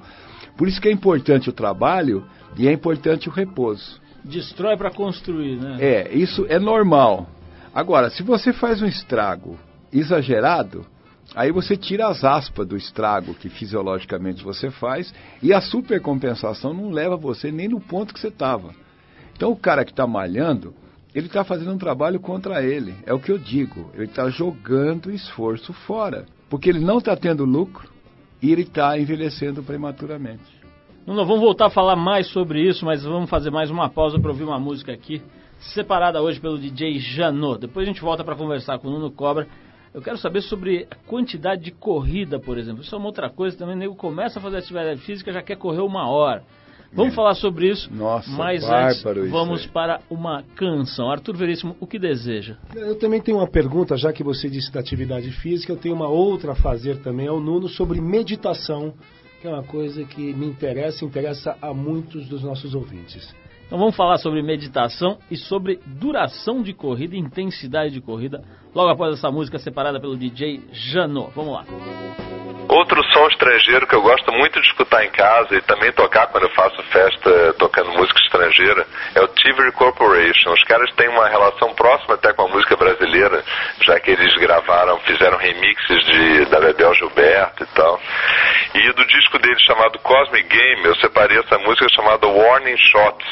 [0.55, 2.23] Por isso que é importante o trabalho
[2.55, 3.99] e é importante o repouso.
[4.23, 5.77] Destrói para construir, né?
[5.79, 7.27] É, isso é normal.
[7.73, 9.58] Agora, se você faz um estrago
[9.91, 10.86] exagerado,
[11.35, 16.89] Aí você tira as aspas do estrago que fisiologicamente você faz e a supercompensação não
[16.89, 18.73] leva você nem no ponto que você estava.
[19.35, 20.73] Então o cara que está malhando,
[21.13, 22.93] ele está fazendo um trabalho contra ele.
[23.05, 23.89] É o que eu digo.
[23.93, 26.25] Ele está jogando esforço fora.
[26.49, 27.89] Porque ele não está tendo lucro
[28.41, 30.59] e ele está envelhecendo prematuramente.
[31.05, 34.29] Não, vamos voltar a falar mais sobre isso, mas vamos fazer mais uma pausa para
[34.29, 35.21] ouvir uma música aqui,
[35.59, 37.61] separada hoje pelo DJ Janot.
[37.61, 39.47] Depois a gente volta para conversar com o Nuno Cobra.
[39.93, 42.82] Eu quero saber sobre a quantidade de corrida, por exemplo.
[42.82, 43.75] Isso é uma outra coisa também.
[43.75, 46.43] O nego começa a fazer atividade física já quer correr uma hora.
[46.91, 47.15] Vamos é.
[47.15, 51.12] falar sobre isso, Nossa, mas antes vamos para uma canção.
[51.12, 52.58] Arthur Veríssimo, o que deseja?
[52.75, 56.08] Eu também tenho uma pergunta, já que você disse da atividade física, eu tenho uma
[56.08, 58.95] outra a fazer também ao Nuno sobre meditação
[59.39, 63.34] que é uma coisa que me interessa e interessa a muitos dos nossos ouvintes.
[63.69, 69.13] Então vamos falar sobre meditação e sobre duração de corrida, intensidade de corrida, logo após
[69.13, 71.32] essa música separada pelo DJ Jano.
[71.36, 71.65] Vamos lá.
[72.69, 76.43] Outro som estrangeiro que eu gosto muito de escutar em casa e também tocar quando
[76.43, 80.51] eu faço festa tocando música estrangeira é o Tivoli Corporation.
[80.51, 83.43] Os caras têm uma relação próxima até com a música brasileira,
[83.82, 87.99] já que eles gravaram, fizeram remixes de, da Bebel Gilberto e tal.
[88.75, 93.27] E do disco deles chamado Cosmic Game, eu separei essa música chamada Warning Shots,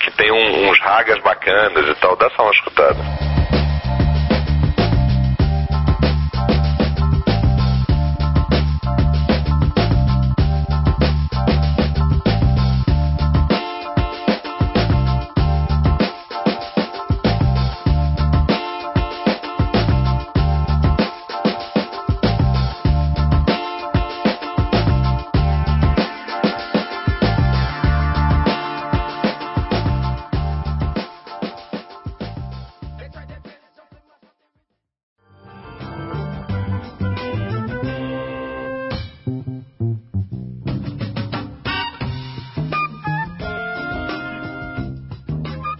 [0.00, 2.16] que tem um, uns ragas bacanas e tal.
[2.16, 3.35] Dá só uma escutada.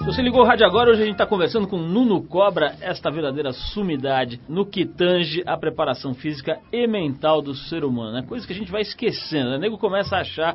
[0.07, 3.53] Você ligou o rádio agora, hoje a gente está conversando com Nuno Cobra, esta verdadeira
[3.53, 8.19] sumidade no que tange a preparação física e mental do ser humano.
[8.19, 8.27] É né?
[8.27, 9.51] coisa que a gente vai esquecendo.
[9.51, 9.57] Né?
[9.57, 10.55] O nego começa a achar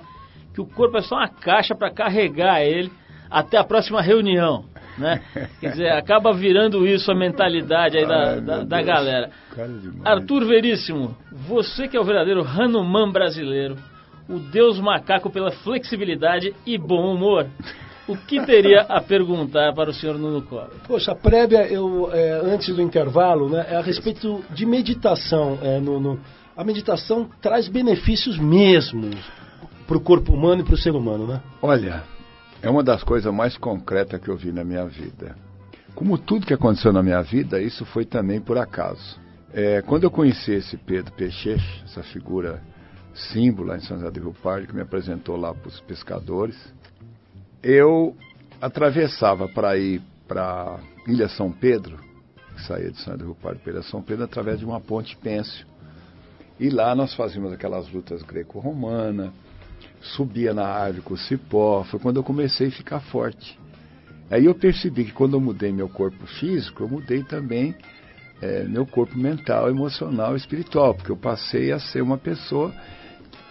[0.53, 2.89] que o corpo é só uma caixa para carregar ele
[3.29, 4.63] até a próxima reunião.
[4.97, 5.21] Né?
[5.59, 9.31] Quer dizer, acaba virando isso a mentalidade aí da, Ai, da, da galera.
[10.05, 13.75] Arthur Veríssimo, você que é o verdadeiro Hanuman brasileiro,
[14.29, 17.47] o deus macaco pela flexibilidade e bom humor
[18.11, 20.71] o que teria a perguntar para o senhor Nuno Cobra?
[20.87, 25.57] Poxa, a prévia, eu, é, antes do intervalo, né, é a respeito de meditação.
[25.61, 26.19] É, no,
[26.55, 29.09] a meditação traz benefícios mesmo
[29.87, 31.41] para o corpo humano e para o ser humano, né?
[31.61, 32.03] Olha,
[32.61, 35.35] é uma das coisas mais concretas que eu vi na minha vida.
[35.95, 39.19] Como tudo que aconteceu na minha vida, isso foi também por acaso.
[39.53, 42.61] É, quando eu conheci esse Pedro Peixeche, essa figura
[43.13, 46.55] símbolo lá em São José do Rio Pardo, que me apresentou lá para os pescadores,
[47.63, 48.15] eu
[48.59, 51.97] atravessava para ir para Ilha São Pedro,
[52.55, 55.65] que saía de São Rio para Ilha São Pedro, através de uma ponte pêncil.
[56.59, 59.33] E lá nós fazíamos aquelas lutas greco-romana,
[60.01, 63.59] subia na árvore com o cipó, foi quando eu comecei a ficar forte.
[64.29, 67.75] Aí eu percebi que quando eu mudei meu corpo físico, eu mudei também
[68.41, 72.73] é, meu corpo mental, emocional espiritual, porque eu passei a ser uma pessoa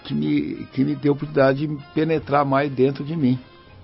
[0.05, 3.39] que me, que me deu a oportunidade de penetrar mais dentro de mim.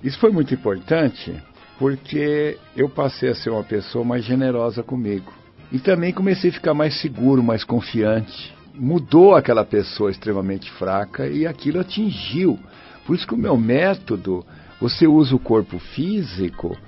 [0.06, 1.34] Isso foi muito importante
[1.80, 5.32] porque eu passei a ser uma pessoa mais generosa comigo.
[5.72, 8.54] E também comecei a ficar mais seguro, mais confiante.
[8.72, 12.56] Mudou aquela pessoa extremamente fraca e aquilo atingiu.
[13.04, 14.46] Por isso que o meu método,
[14.80, 16.78] você usa o corpo físico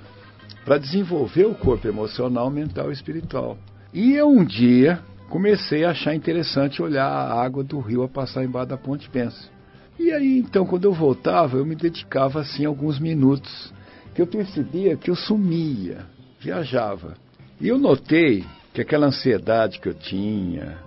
[0.63, 3.57] para desenvolver o corpo emocional, mental e espiritual.
[3.93, 8.45] E eu um dia comecei a achar interessante olhar a água do rio a passar
[8.45, 9.58] embaixo da ponte Pensa.
[9.99, 13.73] E aí, então, quando eu voltava, eu me dedicava assim alguns minutos,
[14.15, 16.05] que eu percebia que eu sumia,
[16.39, 17.15] viajava.
[17.59, 20.77] E eu notei que aquela ansiedade que eu tinha,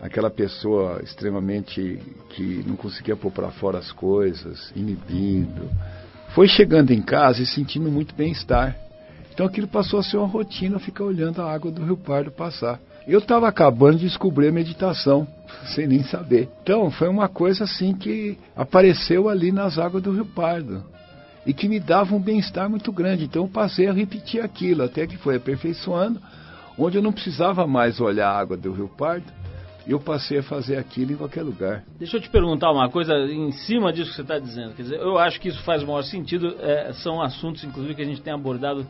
[0.00, 2.00] aquela pessoa extremamente
[2.30, 5.70] que não conseguia pôr para fora as coisas, inibido,
[6.34, 8.76] foi chegando em casa e sentindo muito bem-estar.
[9.32, 12.80] Então aquilo passou a ser uma rotina, ficar olhando a água do Rio Pardo passar.
[13.06, 15.28] Eu estava acabando de descobrir a meditação,
[15.74, 16.48] sem nem saber.
[16.62, 20.84] Então, foi uma coisa assim que apareceu ali nas águas do Rio Pardo
[21.46, 23.24] e que me dava um bem-estar muito grande.
[23.24, 26.20] Então, eu passei a repetir aquilo, até que foi aperfeiçoando,
[26.76, 29.32] onde eu não precisava mais olhar a água do Rio Pardo,
[29.86, 31.84] eu passei a fazer aquilo em qualquer lugar.
[31.96, 34.74] Deixa eu te perguntar uma coisa em cima disso que você está dizendo.
[34.74, 36.56] Quer dizer, eu acho que isso faz o maior sentido.
[36.58, 38.84] É, são assuntos, inclusive, que a gente tem abordado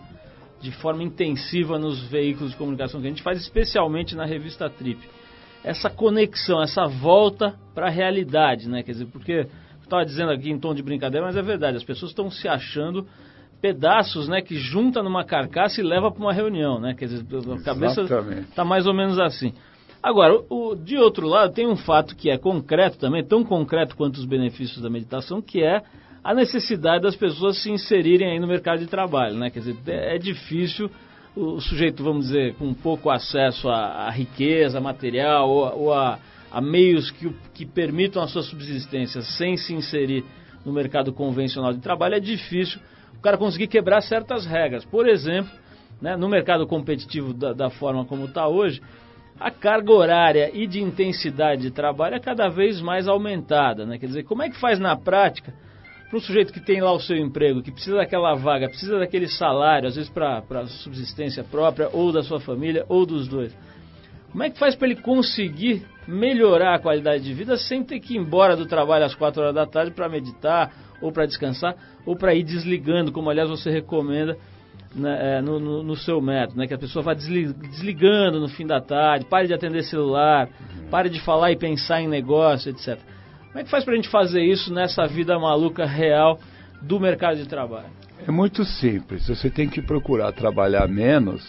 [0.61, 5.01] de forma intensiva nos veículos de comunicação que a gente faz, especialmente na revista Trip.
[5.62, 8.83] Essa conexão, essa volta para a realidade, né?
[8.83, 9.47] Quer dizer, porque
[9.83, 13.07] estava dizendo aqui em tom de brincadeira, mas é verdade, as pessoas estão se achando
[13.61, 16.95] pedaços, né, que junta numa carcaça e leva para uma reunião, né?
[16.95, 18.03] Quer dizer, a cabeça
[18.49, 19.53] está mais ou menos assim.
[20.03, 24.19] Agora, o, de outro lado, tem um fato que é concreto também, tão concreto quanto
[24.19, 25.83] os benefícios da meditação, que é
[26.27, 29.49] a necessidade das pessoas se inserirem aí no mercado de trabalho, né?
[29.49, 30.91] Quer dizer, é, é difícil
[31.37, 36.19] o sujeito, vamos dizer, com pouco acesso à, à riqueza material ou, ou a,
[36.51, 40.25] a, meios que, que permitam a sua subsistência sem se inserir
[40.65, 42.81] no mercado convencional de trabalho, é difícil
[43.17, 44.85] o cara conseguir quebrar certas regras.
[44.85, 45.53] Por exemplo,
[46.03, 48.83] né, no mercado competitivo da, da forma como está hoje,
[49.39, 53.87] a carga horária e de intensidade de trabalho é cada vez mais aumentada.
[53.87, 53.97] Né?
[53.97, 55.55] Quer dizer, como é que faz na prática
[56.09, 59.27] para um sujeito que tem lá o seu emprego, que precisa daquela vaga, precisa daquele
[59.27, 63.57] salário, às vezes para subsistência própria, ou da sua família, ou dos dois?
[64.31, 68.14] Como é que faz para ele conseguir melhorar a qualidade de vida sem ter que
[68.14, 72.16] ir embora do trabalho às quatro horas da tarde para meditar, ou para descansar, ou
[72.16, 74.37] para ir desligando, como aliás você recomenda
[74.95, 78.66] né, é, no, no, no, seu método, né, que a pessoa vá desligando no fim
[78.66, 80.49] da tarde, pare de atender celular,
[80.90, 82.99] pare de falar e pensar em negócio, etc.
[83.57, 86.38] Como é que faz para a gente fazer isso nessa vida maluca real
[86.83, 87.88] do mercado de trabalho?
[88.29, 89.27] É muito simples.
[89.29, 91.42] Você tem que procurar trabalhar menos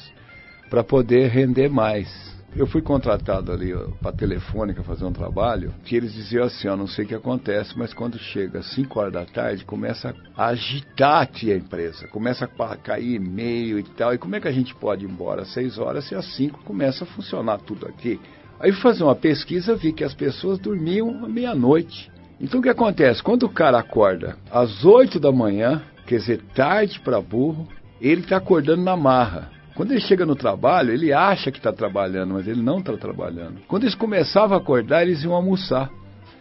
[0.70, 2.08] para poder render mais.
[2.56, 6.88] Eu fui contratado ali para Telefônica fazer um trabalho que eles diziam assim, ó, não
[6.88, 11.30] sei o que acontece, mas quando chega às 5 horas da tarde, começa a agitar
[11.30, 15.04] a empresa, começa a cair e-mail e tal, e como é que a gente pode
[15.04, 18.18] ir embora às 6 horas se às 5 começa a funcionar tudo aqui?
[18.60, 22.12] Aí fui fazer uma pesquisa, vi que as pessoas dormiam à meia-noite.
[22.40, 23.22] Então o que acontece?
[23.22, 27.68] Quando o cara acorda às 8 da manhã, quer dizer, tarde para burro,
[28.02, 29.52] ele está acordando na marra.
[29.76, 33.60] Quando ele chega no trabalho, ele acha que está trabalhando, mas ele não está trabalhando.
[33.68, 35.90] Quando eles começavam a acordar, eles iam almoçar.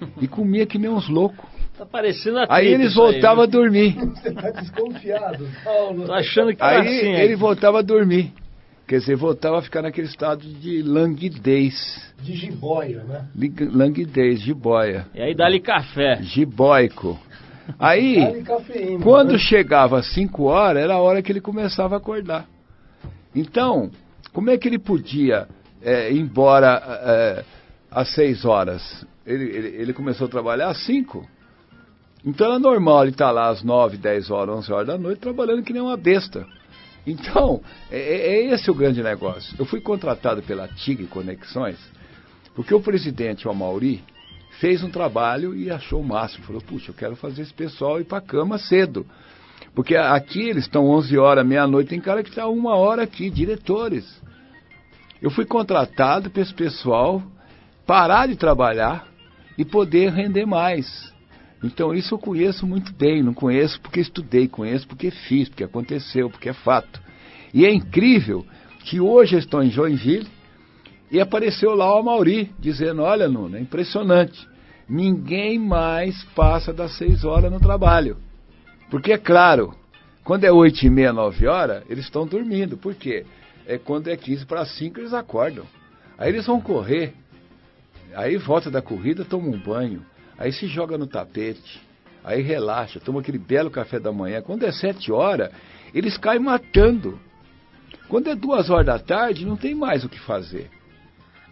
[0.21, 1.43] E comia que nem uns loucos.
[1.77, 3.95] Tá parecendo a Aí eles voltavam a dormir.
[3.95, 6.05] Você tá desconfiado, Paulo.
[6.05, 8.33] Tô achando que tá Aí assim, ele voltava a dormir.
[8.87, 12.15] Quer dizer, voltava a ficar naquele estado de languidez.
[12.23, 13.27] De jiboia, né?
[13.73, 15.07] Languidez, jiboia.
[15.13, 16.23] E aí dá-lhe café.
[16.23, 17.19] Jiboico.
[17.81, 19.39] Aí, cafeína, quando né?
[19.39, 22.47] chegava às 5 horas, era a hora que ele começava a acordar.
[23.35, 23.91] Então,
[24.33, 25.49] como é que ele podia
[25.83, 27.45] é, ir embora é,
[27.91, 29.05] às seis horas?
[29.27, 31.27] Ele, ele, ele, começou a trabalhar às cinco.
[32.25, 35.21] Então é normal ele estar tá lá às nove, dez horas, onze horas da noite
[35.21, 36.47] trabalhando que nem uma besta.
[37.07, 39.55] Então, é, é, é esse o grande negócio.
[39.59, 41.79] Eu fui contratado pela TIG Conexões,
[42.55, 44.03] porque o presidente, o Amauri,
[44.59, 46.45] fez um trabalho e achou o máximo.
[46.45, 49.07] Falou, puxa, eu quero fazer esse pessoal ir para a cama cedo.
[49.75, 54.21] Porque aqui eles estão 11 horas, meia-noite, tem cara que está uma hora aqui, diretores.
[55.21, 57.23] Eu fui contratado para esse pessoal
[57.87, 59.07] parar de trabalhar
[59.57, 61.15] e poder render mais.
[61.63, 66.31] Então isso eu conheço muito bem, não conheço porque estudei, conheço porque fiz, porque aconteceu,
[66.31, 67.01] porque é fato.
[67.53, 68.45] E é incrível
[68.81, 70.29] que hoje eu estou em Joinville
[71.11, 74.47] e apareceu lá o Mauri dizendo, olha Nuno, é impressionante,
[74.89, 78.19] ninguém mais passa das seis horas no trabalho.
[78.91, 79.75] Porque, é claro,
[80.27, 82.77] quando é 8 e meia, 9 horas, eles estão dormindo.
[82.77, 83.25] Por quê?
[83.67, 85.65] É quando é 15 para 5, eles acordam.
[86.19, 87.15] Aí eles vão correr.
[88.15, 90.05] Aí volta da corrida, toma um banho.
[90.39, 91.81] Aí se joga no tapete.
[92.25, 94.43] Aí relaxa, toma aquele belo café da manhã.
[94.43, 95.51] Quando é 7 horas,
[95.95, 97.19] eles caem matando.
[98.09, 100.71] Quando é 2 horas da tarde, não tem mais o que fazer.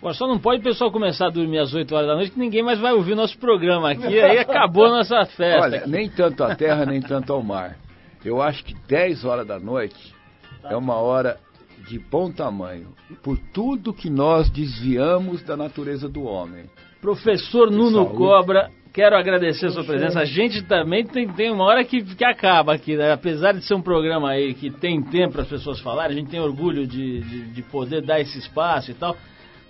[0.05, 2.39] Agora, só não pode o pessoal começar a dormir às 8 horas da noite, que
[2.39, 5.63] ninguém mais vai ouvir o nosso programa aqui, aí acabou a nossa festa.
[5.63, 5.89] Olha, aqui.
[5.89, 7.79] nem tanto a terra, nem tanto ao mar.
[8.23, 10.15] Eu acho que 10 horas da noite
[10.61, 10.73] tá.
[10.73, 11.39] é uma hora
[11.89, 16.65] de bom tamanho, por tudo que nós desviamos da natureza do homem.
[17.05, 18.17] Professor Nuno Saúde.
[18.17, 20.21] Cobra, quero agradecer a sua presença.
[20.21, 23.13] A gente também tem, tem uma hora que, que acaba aqui, né?
[23.13, 26.31] apesar de ser um programa aí que tem tempo para as pessoas falarem, a gente
[26.31, 29.15] tem orgulho de, de, de poder dar esse espaço e tal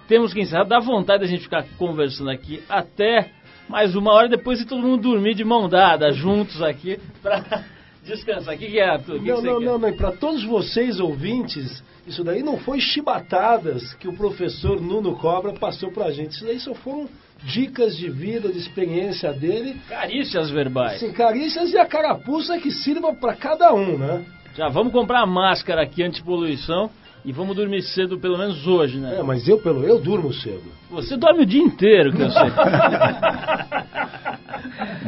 [0.06, 0.64] temos que encerrar.
[0.64, 3.30] Dá vontade da gente ficar conversando aqui até
[3.68, 7.64] mais uma hora depois e todo mundo dormir de mão dada juntos aqui para
[8.04, 8.54] descansar.
[8.54, 9.18] O que, que é, Arthur?
[9.18, 13.94] Que não, que não, não, não, para todos vocês ouvintes, isso daí não foi chibatadas
[13.94, 16.32] que o professor Nuno Cobra passou para a gente.
[16.32, 17.08] Isso daí só foram
[17.42, 19.80] dicas de vida, de experiência dele.
[19.88, 21.00] Carícias verbais.
[21.00, 24.24] Sim, carícias e a carapuça que sirva para cada um, né?
[24.54, 26.90] Já vamos comprar a máscara aqui anti-poluição.
[27.24, 29.16] E vamos dormir cedo, pelo menos hoje, né?
[29.18, 30.70] É, mas eu, pelo eu durmo cedo.
[30.90, 32.50] Você dorme o dia inteiro, que eu sei.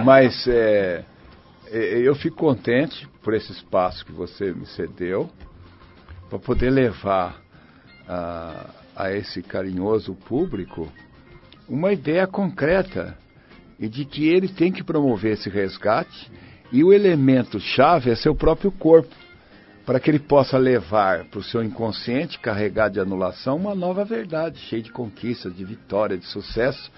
[0.03, 1.05] mas é,
[1.71, 5.29] é, eu fico contente por esse espaço que você me cedeu
[6.29, 7.41] para poder levar
[8.09, 10.91] a, a esse carinhoso público
[11.69, 13.17] uma ideia concreta
[13.79, 16.31] e de que ele tem que promover esse resgate
[16.73, 19.15] e o elemento chave é seu próprio corpo
[19.85, 24.59] para que ele possa levar para o seu inconsciente, carregado de anulação, uma nova verdade,
[24.59, 26.91] cheia de conquistas, de vitória, de sucesso,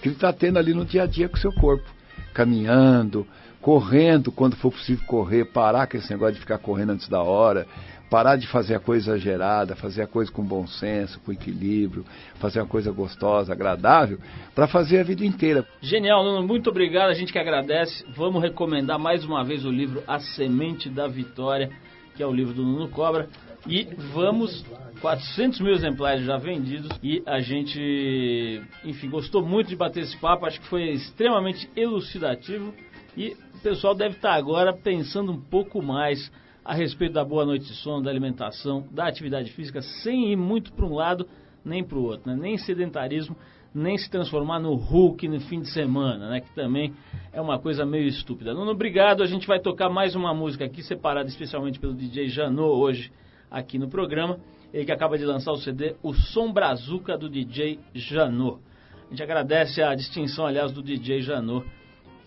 [0.00, 1.88] que ele está tendo ali no dia a dia com o seu corpo,
[2.34, 3.24] caminhando,
[3.60, 7.64] correndo quando for possível correr, parar com esse negócio de ficar correndo antes da hora,
[8.12, 12.04] parar de fazer a coisa exagerada, fazer a coisa com bom senso, com equilíbrio,
[12.34, 14.18] fazer uma coisa gostosa, agradável,
[14.54, 15.66] para fazer a vida inteira.
[15.80, 18.04] Genial, Nuno, muito obrigado, a gente que agradece.
[18.14, 21.70] Vamos recomendar mais uma vez o livro A Semente da Vitória,
[22.14, 23.30] que é o livro do Nuno Cobra.
[23.66, 24.62] E vamos,
[25.00, 30.44] 400 mil exemplares já vendidos e a gente, enfim, gostou muito de bater esse papo,
[30.44, 32.74] acho que foi extremamente elucidativo
[33.16, 36.30] e o pessoal deve estar agora pensando um pouco mais
[36.64, 40.72] a respeito da boa noite de sono, da alimentação, da atividade física, sem ir muito
[40.72, 41.26] para um lado
[41.64, 42.36] nem para o outro, né?
[42.40, 43.36] nem sedentarismo,
[43.74, 46.40] nem se transformar no Hulk no fim de semana, né?
[46.40, 46.92] que também
[47.32, 48.52] é uma coisa meio estúpida.
[48.52, 52.74] Nuno, obrigado, a gente vai tocar mais uma música aqui, separada especialmente pelo DJ Janot
[52.74, 53.12] hoje
[53.50, 54.38] aqui no programa,
[54.72, 58.60] ele que acaba de lançar o CD O Som Brazuca do DJ Janot.
[59.06, 61.66] A gente agradece a distinção, aliás, do DJ Janot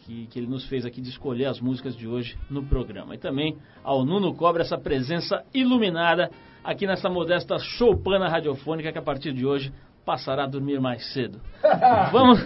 [0.06, 3.16] que, que ele nos fez aqui de escolher as músicas de hoje no programa.
[3.16, 6.30] E também ao Nuno Cobra, essa presença iluminada
[6.64, 9.74] aqui nessa modesta choupana radiofônica que a partir de hoje
[10.06, 11.42] passará a dormir mais cedo.
[12.12, 12.40] Vamos,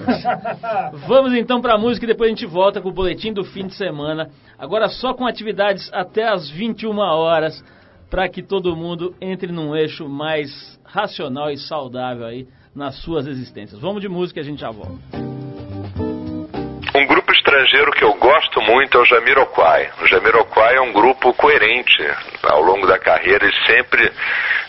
[1.05, 3.67] vamos então para a música e depois a gente volta com o boletim do fim
[3.67, 4.29] de semana.
[4.57, 7.61] Agora só com atividades até as 21 horas
[8.09, 13.79] para que todo mundo entre num eixo mais racional e saudável aí nas suas existências.
[13.81, 15.28] Vamos de música e a gente já volta
[17.39, 19.89] estrangeiro que eu gosto muito é o Jamiroquai.
[20.01, 22.03] O Jamiroquai é um grupo coerente.
[22.43, 24.11] Ao longo da carreira, eles sempre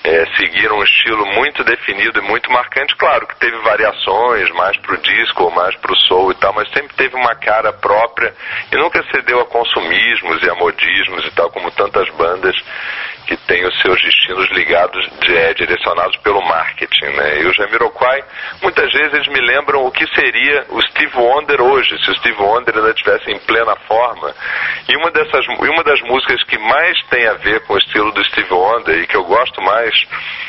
[0.05, 2.97] é, seguiram um estilo muito definido e muito marcante.
[2.97, 6.97] Claro que teve variações, mais pro disco ou mais pro soul e tal, mas sempre
[6.97, 8.33] teve uma cara própria
[8.73, 12.57] e nunca cedeu a consumismos e a modismos e tal, como tantas bandas
[13.27, 17.43] que têm os seus destinos ligados, de, é, direcionados pelo marketing, né?
[17.43, 18.23] E o Jamiroquai,
[18.63, 22.41] muitas vezes eles me lembram o que seria o Steve Wonder hoje, se o Steve
[22.41, 24.35] Wonder ainda estivesse em plena forma.
[24.89, 28.25] E uma dessas, uma das músicas que mais tem a ver com o estilo do
[28.25, 29.95] Steve Wonder e que eu gosto mais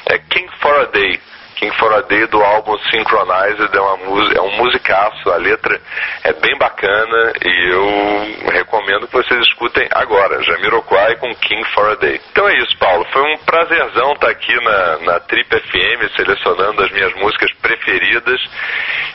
[0.08, 1.20] é King for a Day
[1.62, 5.80] King for a Day do álbum Synchronized é, uma, é um musicaço, a letra
[6.24, 11.96] é bem bacana e eu recomendo que vocês escutem agora, Jamiroquai com King for a
[11.96, 12.20] Day.
[12.32, 16.92] Então é isso, Paulo, foi um prazerzão estar aqui na, na Trip FM selecionando as
[16.92, 18.42] minhas músicas preferidas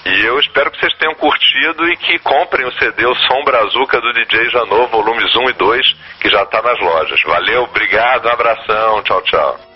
[0.04, 4.00] e eu espero que vocês tenham curtido e que comprem o CD O Som Brazuca
[4.00, 7.20] do DJ Janot, volumes 1 e 2, que já está nas lojas.
[7.24, 9.75] Valeu, obrigado, um abração, tchau, tchau.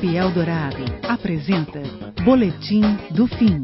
[0.00, 1.82] Trip Eldorado apresenta
[2.24, 2.80] Boletim
[3.10, 3.62] do Fim.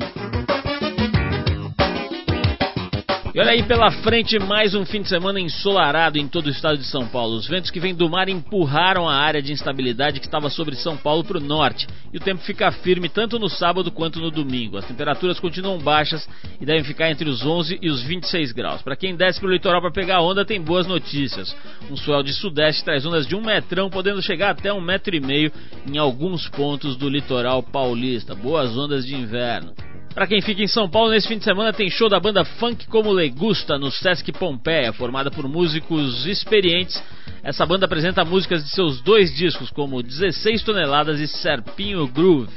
[3.34, 6.76] E olha aí pela frente mais um fim de semana ensolarado em todo o estado
[6.76, 7.37] de São Paulo.
[7.37, 10.95] Os ventos que vêm do mar empurraram a área de instabilidade que estava sobre São
[10.95, 11.87] Paulo para o norte.
[12.12, 14.76] E o tempo fica firme tanto no sábado quanto no domingo.
[14.76, 16.28] As temperaturas continuam baixas
[16.61, 18.82] e devem ficar entre os 11 e os 26 graus.
[18.82, 21.54] Para quem desce para o litoral para pegar onda, tem boas notícias.
[21.90, 25.20] Um swell de sudeste traz ondas de um metrão, podendo chegar até um metro e
[25.20, 25.52] meio
[25.86, 28.34] em alguns pontos do litoral paulista.
[28.34, 29.86] Boas ondas de inverno.
[30.16, 32.86] Para quem fica em São Paulo, nesse fim de semana tem show da banda Funk
[32.86, 37.04] Como Legusta no Sesc Pompeia, formada por músicos experientes.
[37.42, 42.48] Essa banda apresenta músicas de seus dois discos, como 16 Toneladas e Serpinho Groove.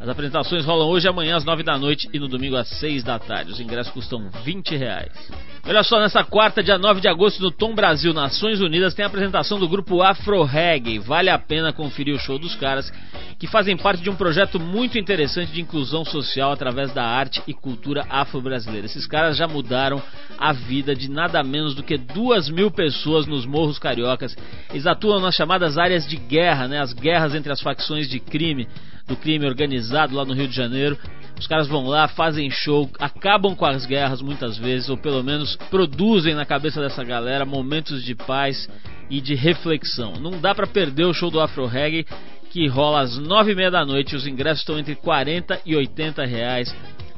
[0.00, 3.18] As apresentações rolam hoje amanhã às 9 da noite e no domingo às 6 da
[3.18, 3.52] tarde.
[3.52, 5.12] Os ingressos custam 20 reais.
[5.66, 9.08] Olha só, nessa quarta, dia 9 de agosto, no Tom Brasil, Nações Unidas, tem a
[9.08, 10.98] apresentação do grupo Afro Reggae.
[10.98, 12.92] Vale a pena conferir o show dos caras,
[13.38, 17.54] que fazem parte de um projeto muito interessante de inclusão social através da arte e
[17.54, 18.86] cultura afro-brasileira.
[18.86, 20.02] Esses caras já mudaram
[20.36, 24.36] a vida de nada menos do que duas mil pessoas nos morros cariocas.
[24.70, 26.80] Eles atuam nas chamadas áreas de guerra, né?
[26.80, 28.68] as guerras entre as facções de crime
[29.06, 30.98] do crime organizado lá no Rio de Janeiro.
[31.38, 35.56] Os caras vão lá, fazem show, acabam com as guerras muitas vezes, ou pelo menos
[35.70, 38.68] produzem na cabeça dessa galera momentos de paz
[39.10, 40.14] e de reflexão.
[40.14, 42.06] Não dá para perder o show do Afro Reggae,
[42.50, 44.14] que rola às nove e meia da noite.
[44.14, 46.74] Os ingressos estão entre 40 e 80 reais.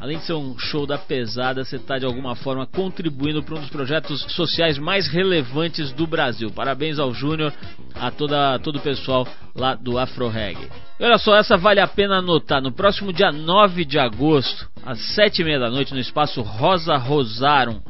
[0.07, 3.61] Além de ser um show da pesada, você está de alguma forma contribuindo para um
[3.61, 6.49] dos projetos sociais mais relevantes do Brasil.
[6.49, 7.53] Parabéns ao Júnior,
[7.93, 10.69] a toda, todo o pessoal lá do Afro Reggae.
[11.01, 12.63] E olha só, essa vale a pena anotar.
[12.63, 17.81] No próximo dia 9 de agosto, às 7h30 da noite, no espaço Rosa Rosarum,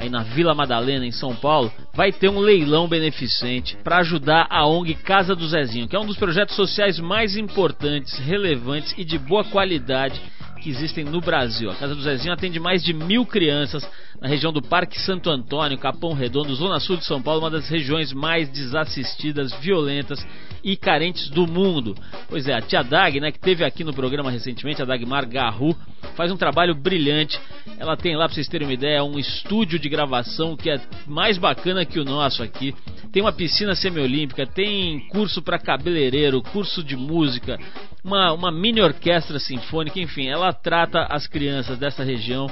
[0.00, 4.66] aí na Vila Madalena, em São Paulo, vai ter um leilão beneficente para ajudar a
[4.66, 9.18] ONG Casa do Zezinho, que é um dos projetos sociais mais importantes, relevantes e de
[9.18, 10.18] boa qualidade
[10.62, 11.70] que existem no Brasil.
[11.70, 13.86] A Casa do Zezinho atende mais de mil crianças
[14.20, 17.68] na região do Parque Santo Antônio, Capão Redondo, Zona Sul de São Paulo, uma das
[17.68, 20.26] regiões mais desassistidas, violentas
[20.64, 21.94] e carentes do mundo.
[22.28, 25.74] Pois é, a tia Dag, né, que teve aqui no programa recentemente, a Dagmar Garru,
[26.20, 27.40] faz um trabalho brilhante.
[27.78, 31.38] Ela tem lá, para vocês terem uma ideia, um estúdio de gravação que é mais
[31.38, 32.74] bacana que o nosso aqui.
[33.10, 37.58] Tem uma piscina semiolímpica, tem curso para cabeleireiro, curso de música,
[38.04, 42.50] uma, uma mini orquestra sinfônica, enfim, ela trata as crianças dessa região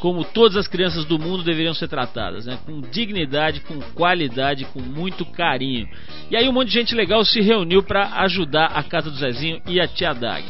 [0.00, 2.58] como todas as crianças do mundo deveriam ser tratadas, né?
[2.66, 5.88] com dignidade, com qualidade, com muito carinho.
[6.30, 9.62] E aí um monte de gente legal se reuniu para ajudar a Casa do Zezinho
[9.68, 10.44] e a Tia Dag.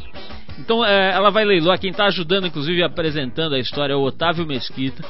[0.58, 4.46] Então é, ela vai leiloar, quem está ajudando, inclusive apresentando a história, é o Otávio
[4.46, 5.04] Mesquita.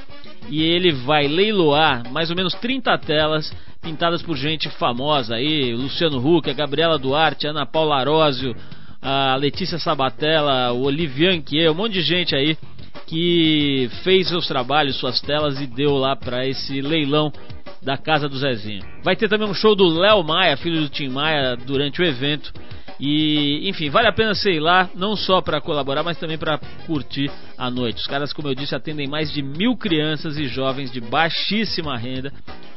[0.49, 6.18] E ele vai leiloar mais ou menos 30 telas pintadas por gente famosa aí, Luciano
[6.18, 8.57] Huck, a Gabriela Duarte, a Ana Paula Arósio,
[9.01, 12.57] a Letícia Sabatella, o Olivian Kier, um monte de gente aí
[13.07, 17.30] que fez seus trabalhos, suas telas e deu lá para esse leilão
[17.82, 18.82] da casa do Zezinho.
[19.03, 22.51] Vai ter também um show do Léo Maia, filho do Tim Maia, durante o evento.
[23.07, 27.30] E, enfim, vale a pena sei lá, não só para colaborar, mas também para curtir
[27.59, 27.98] a noite.
[27.98, 32.32] Os caras, como eu disse, atendem mais de mil crianças e jovens de baixíssima renda,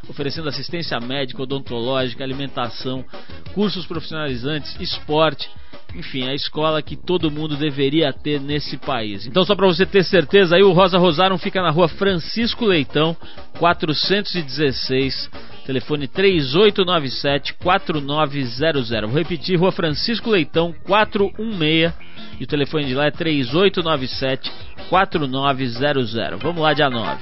[0.09, 3.05] oferecendo assistência médica, odontológica, alimentação,
[3.53, 5.49] cursos profissionalizantes, esporte
[5.95, 9.25] enfim, a escola que todo mundo deveria ter nesse país.
[9.25, 13.15] Então, só para você ter certeza, aí o Rosa Rosarum fica na rua Francisco Leitão,
[13.57, 15.30] 416,
[15.68, 18.89] telefone 3897 4900.
[19.01, 21.93] Vou repetir, rua Francisco Leitão, 416,
[22.39, 24.49] e o telefone de lá é 3897
[24.89, 26.41] 4900.
[26.41, 27.22] Vamos lá, dia 9.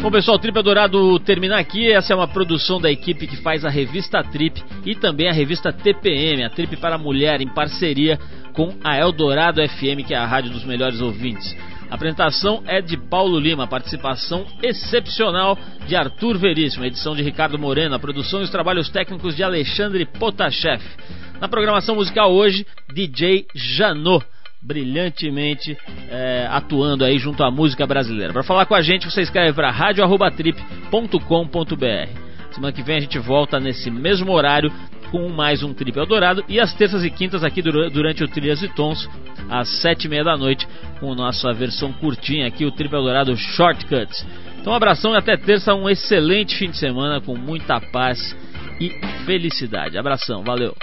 [0.00, 1.92] Bom pessoal, Trip Adorado termina aqui.
[1.92, 5.72] Essa é uma produção da equipe que faz a revista Trip e também a revista
[5.72, 8.18] TPM, a Trip para a Mulher, em parceria
[8.52, 11.56] com a Eldorado FM, que é a rádio dos melhores ouvintes.
[11.92, 17.98] Apresentação é de Paulo Lima, participação excepcional de Arthur Veríssimo, edição de Ricardo Moreno, a
[17.98, 20.82] produção e os trabalhos técnicos de Alexandre Potashev.
[21.38, 24.24] Na programação musical hoje, DJ Janot
[24.62, 25.76] brilhantemente
[26.08, 28.32] é, atuando aí junto à música brasileira.
[28.32, 32.54] Para falar com a gente, você escreve para radioarrobatrip.com.br.
[32.54, 34.72] Semana que vem a gente volta nesse mesmo horário
[35.12, 36.42] com mais um Trip Eldorado.
[36.48, 39.08] E às terças e quintas aqui durante o Trilhas e Tons,
[39.48, 40.66] às sete e meia da noite,
[40.98, 44.26] com nossa versão curtinha aqui, o Trip Eldorado Shortcuts.
[44.58, 48.34] Então um abração e até terça, um excelente fim de semana com muita paz
[48.80, 48.88] e
[49.26, 49.98] felicidade.
[49.98, 50.74] Abração, valeu!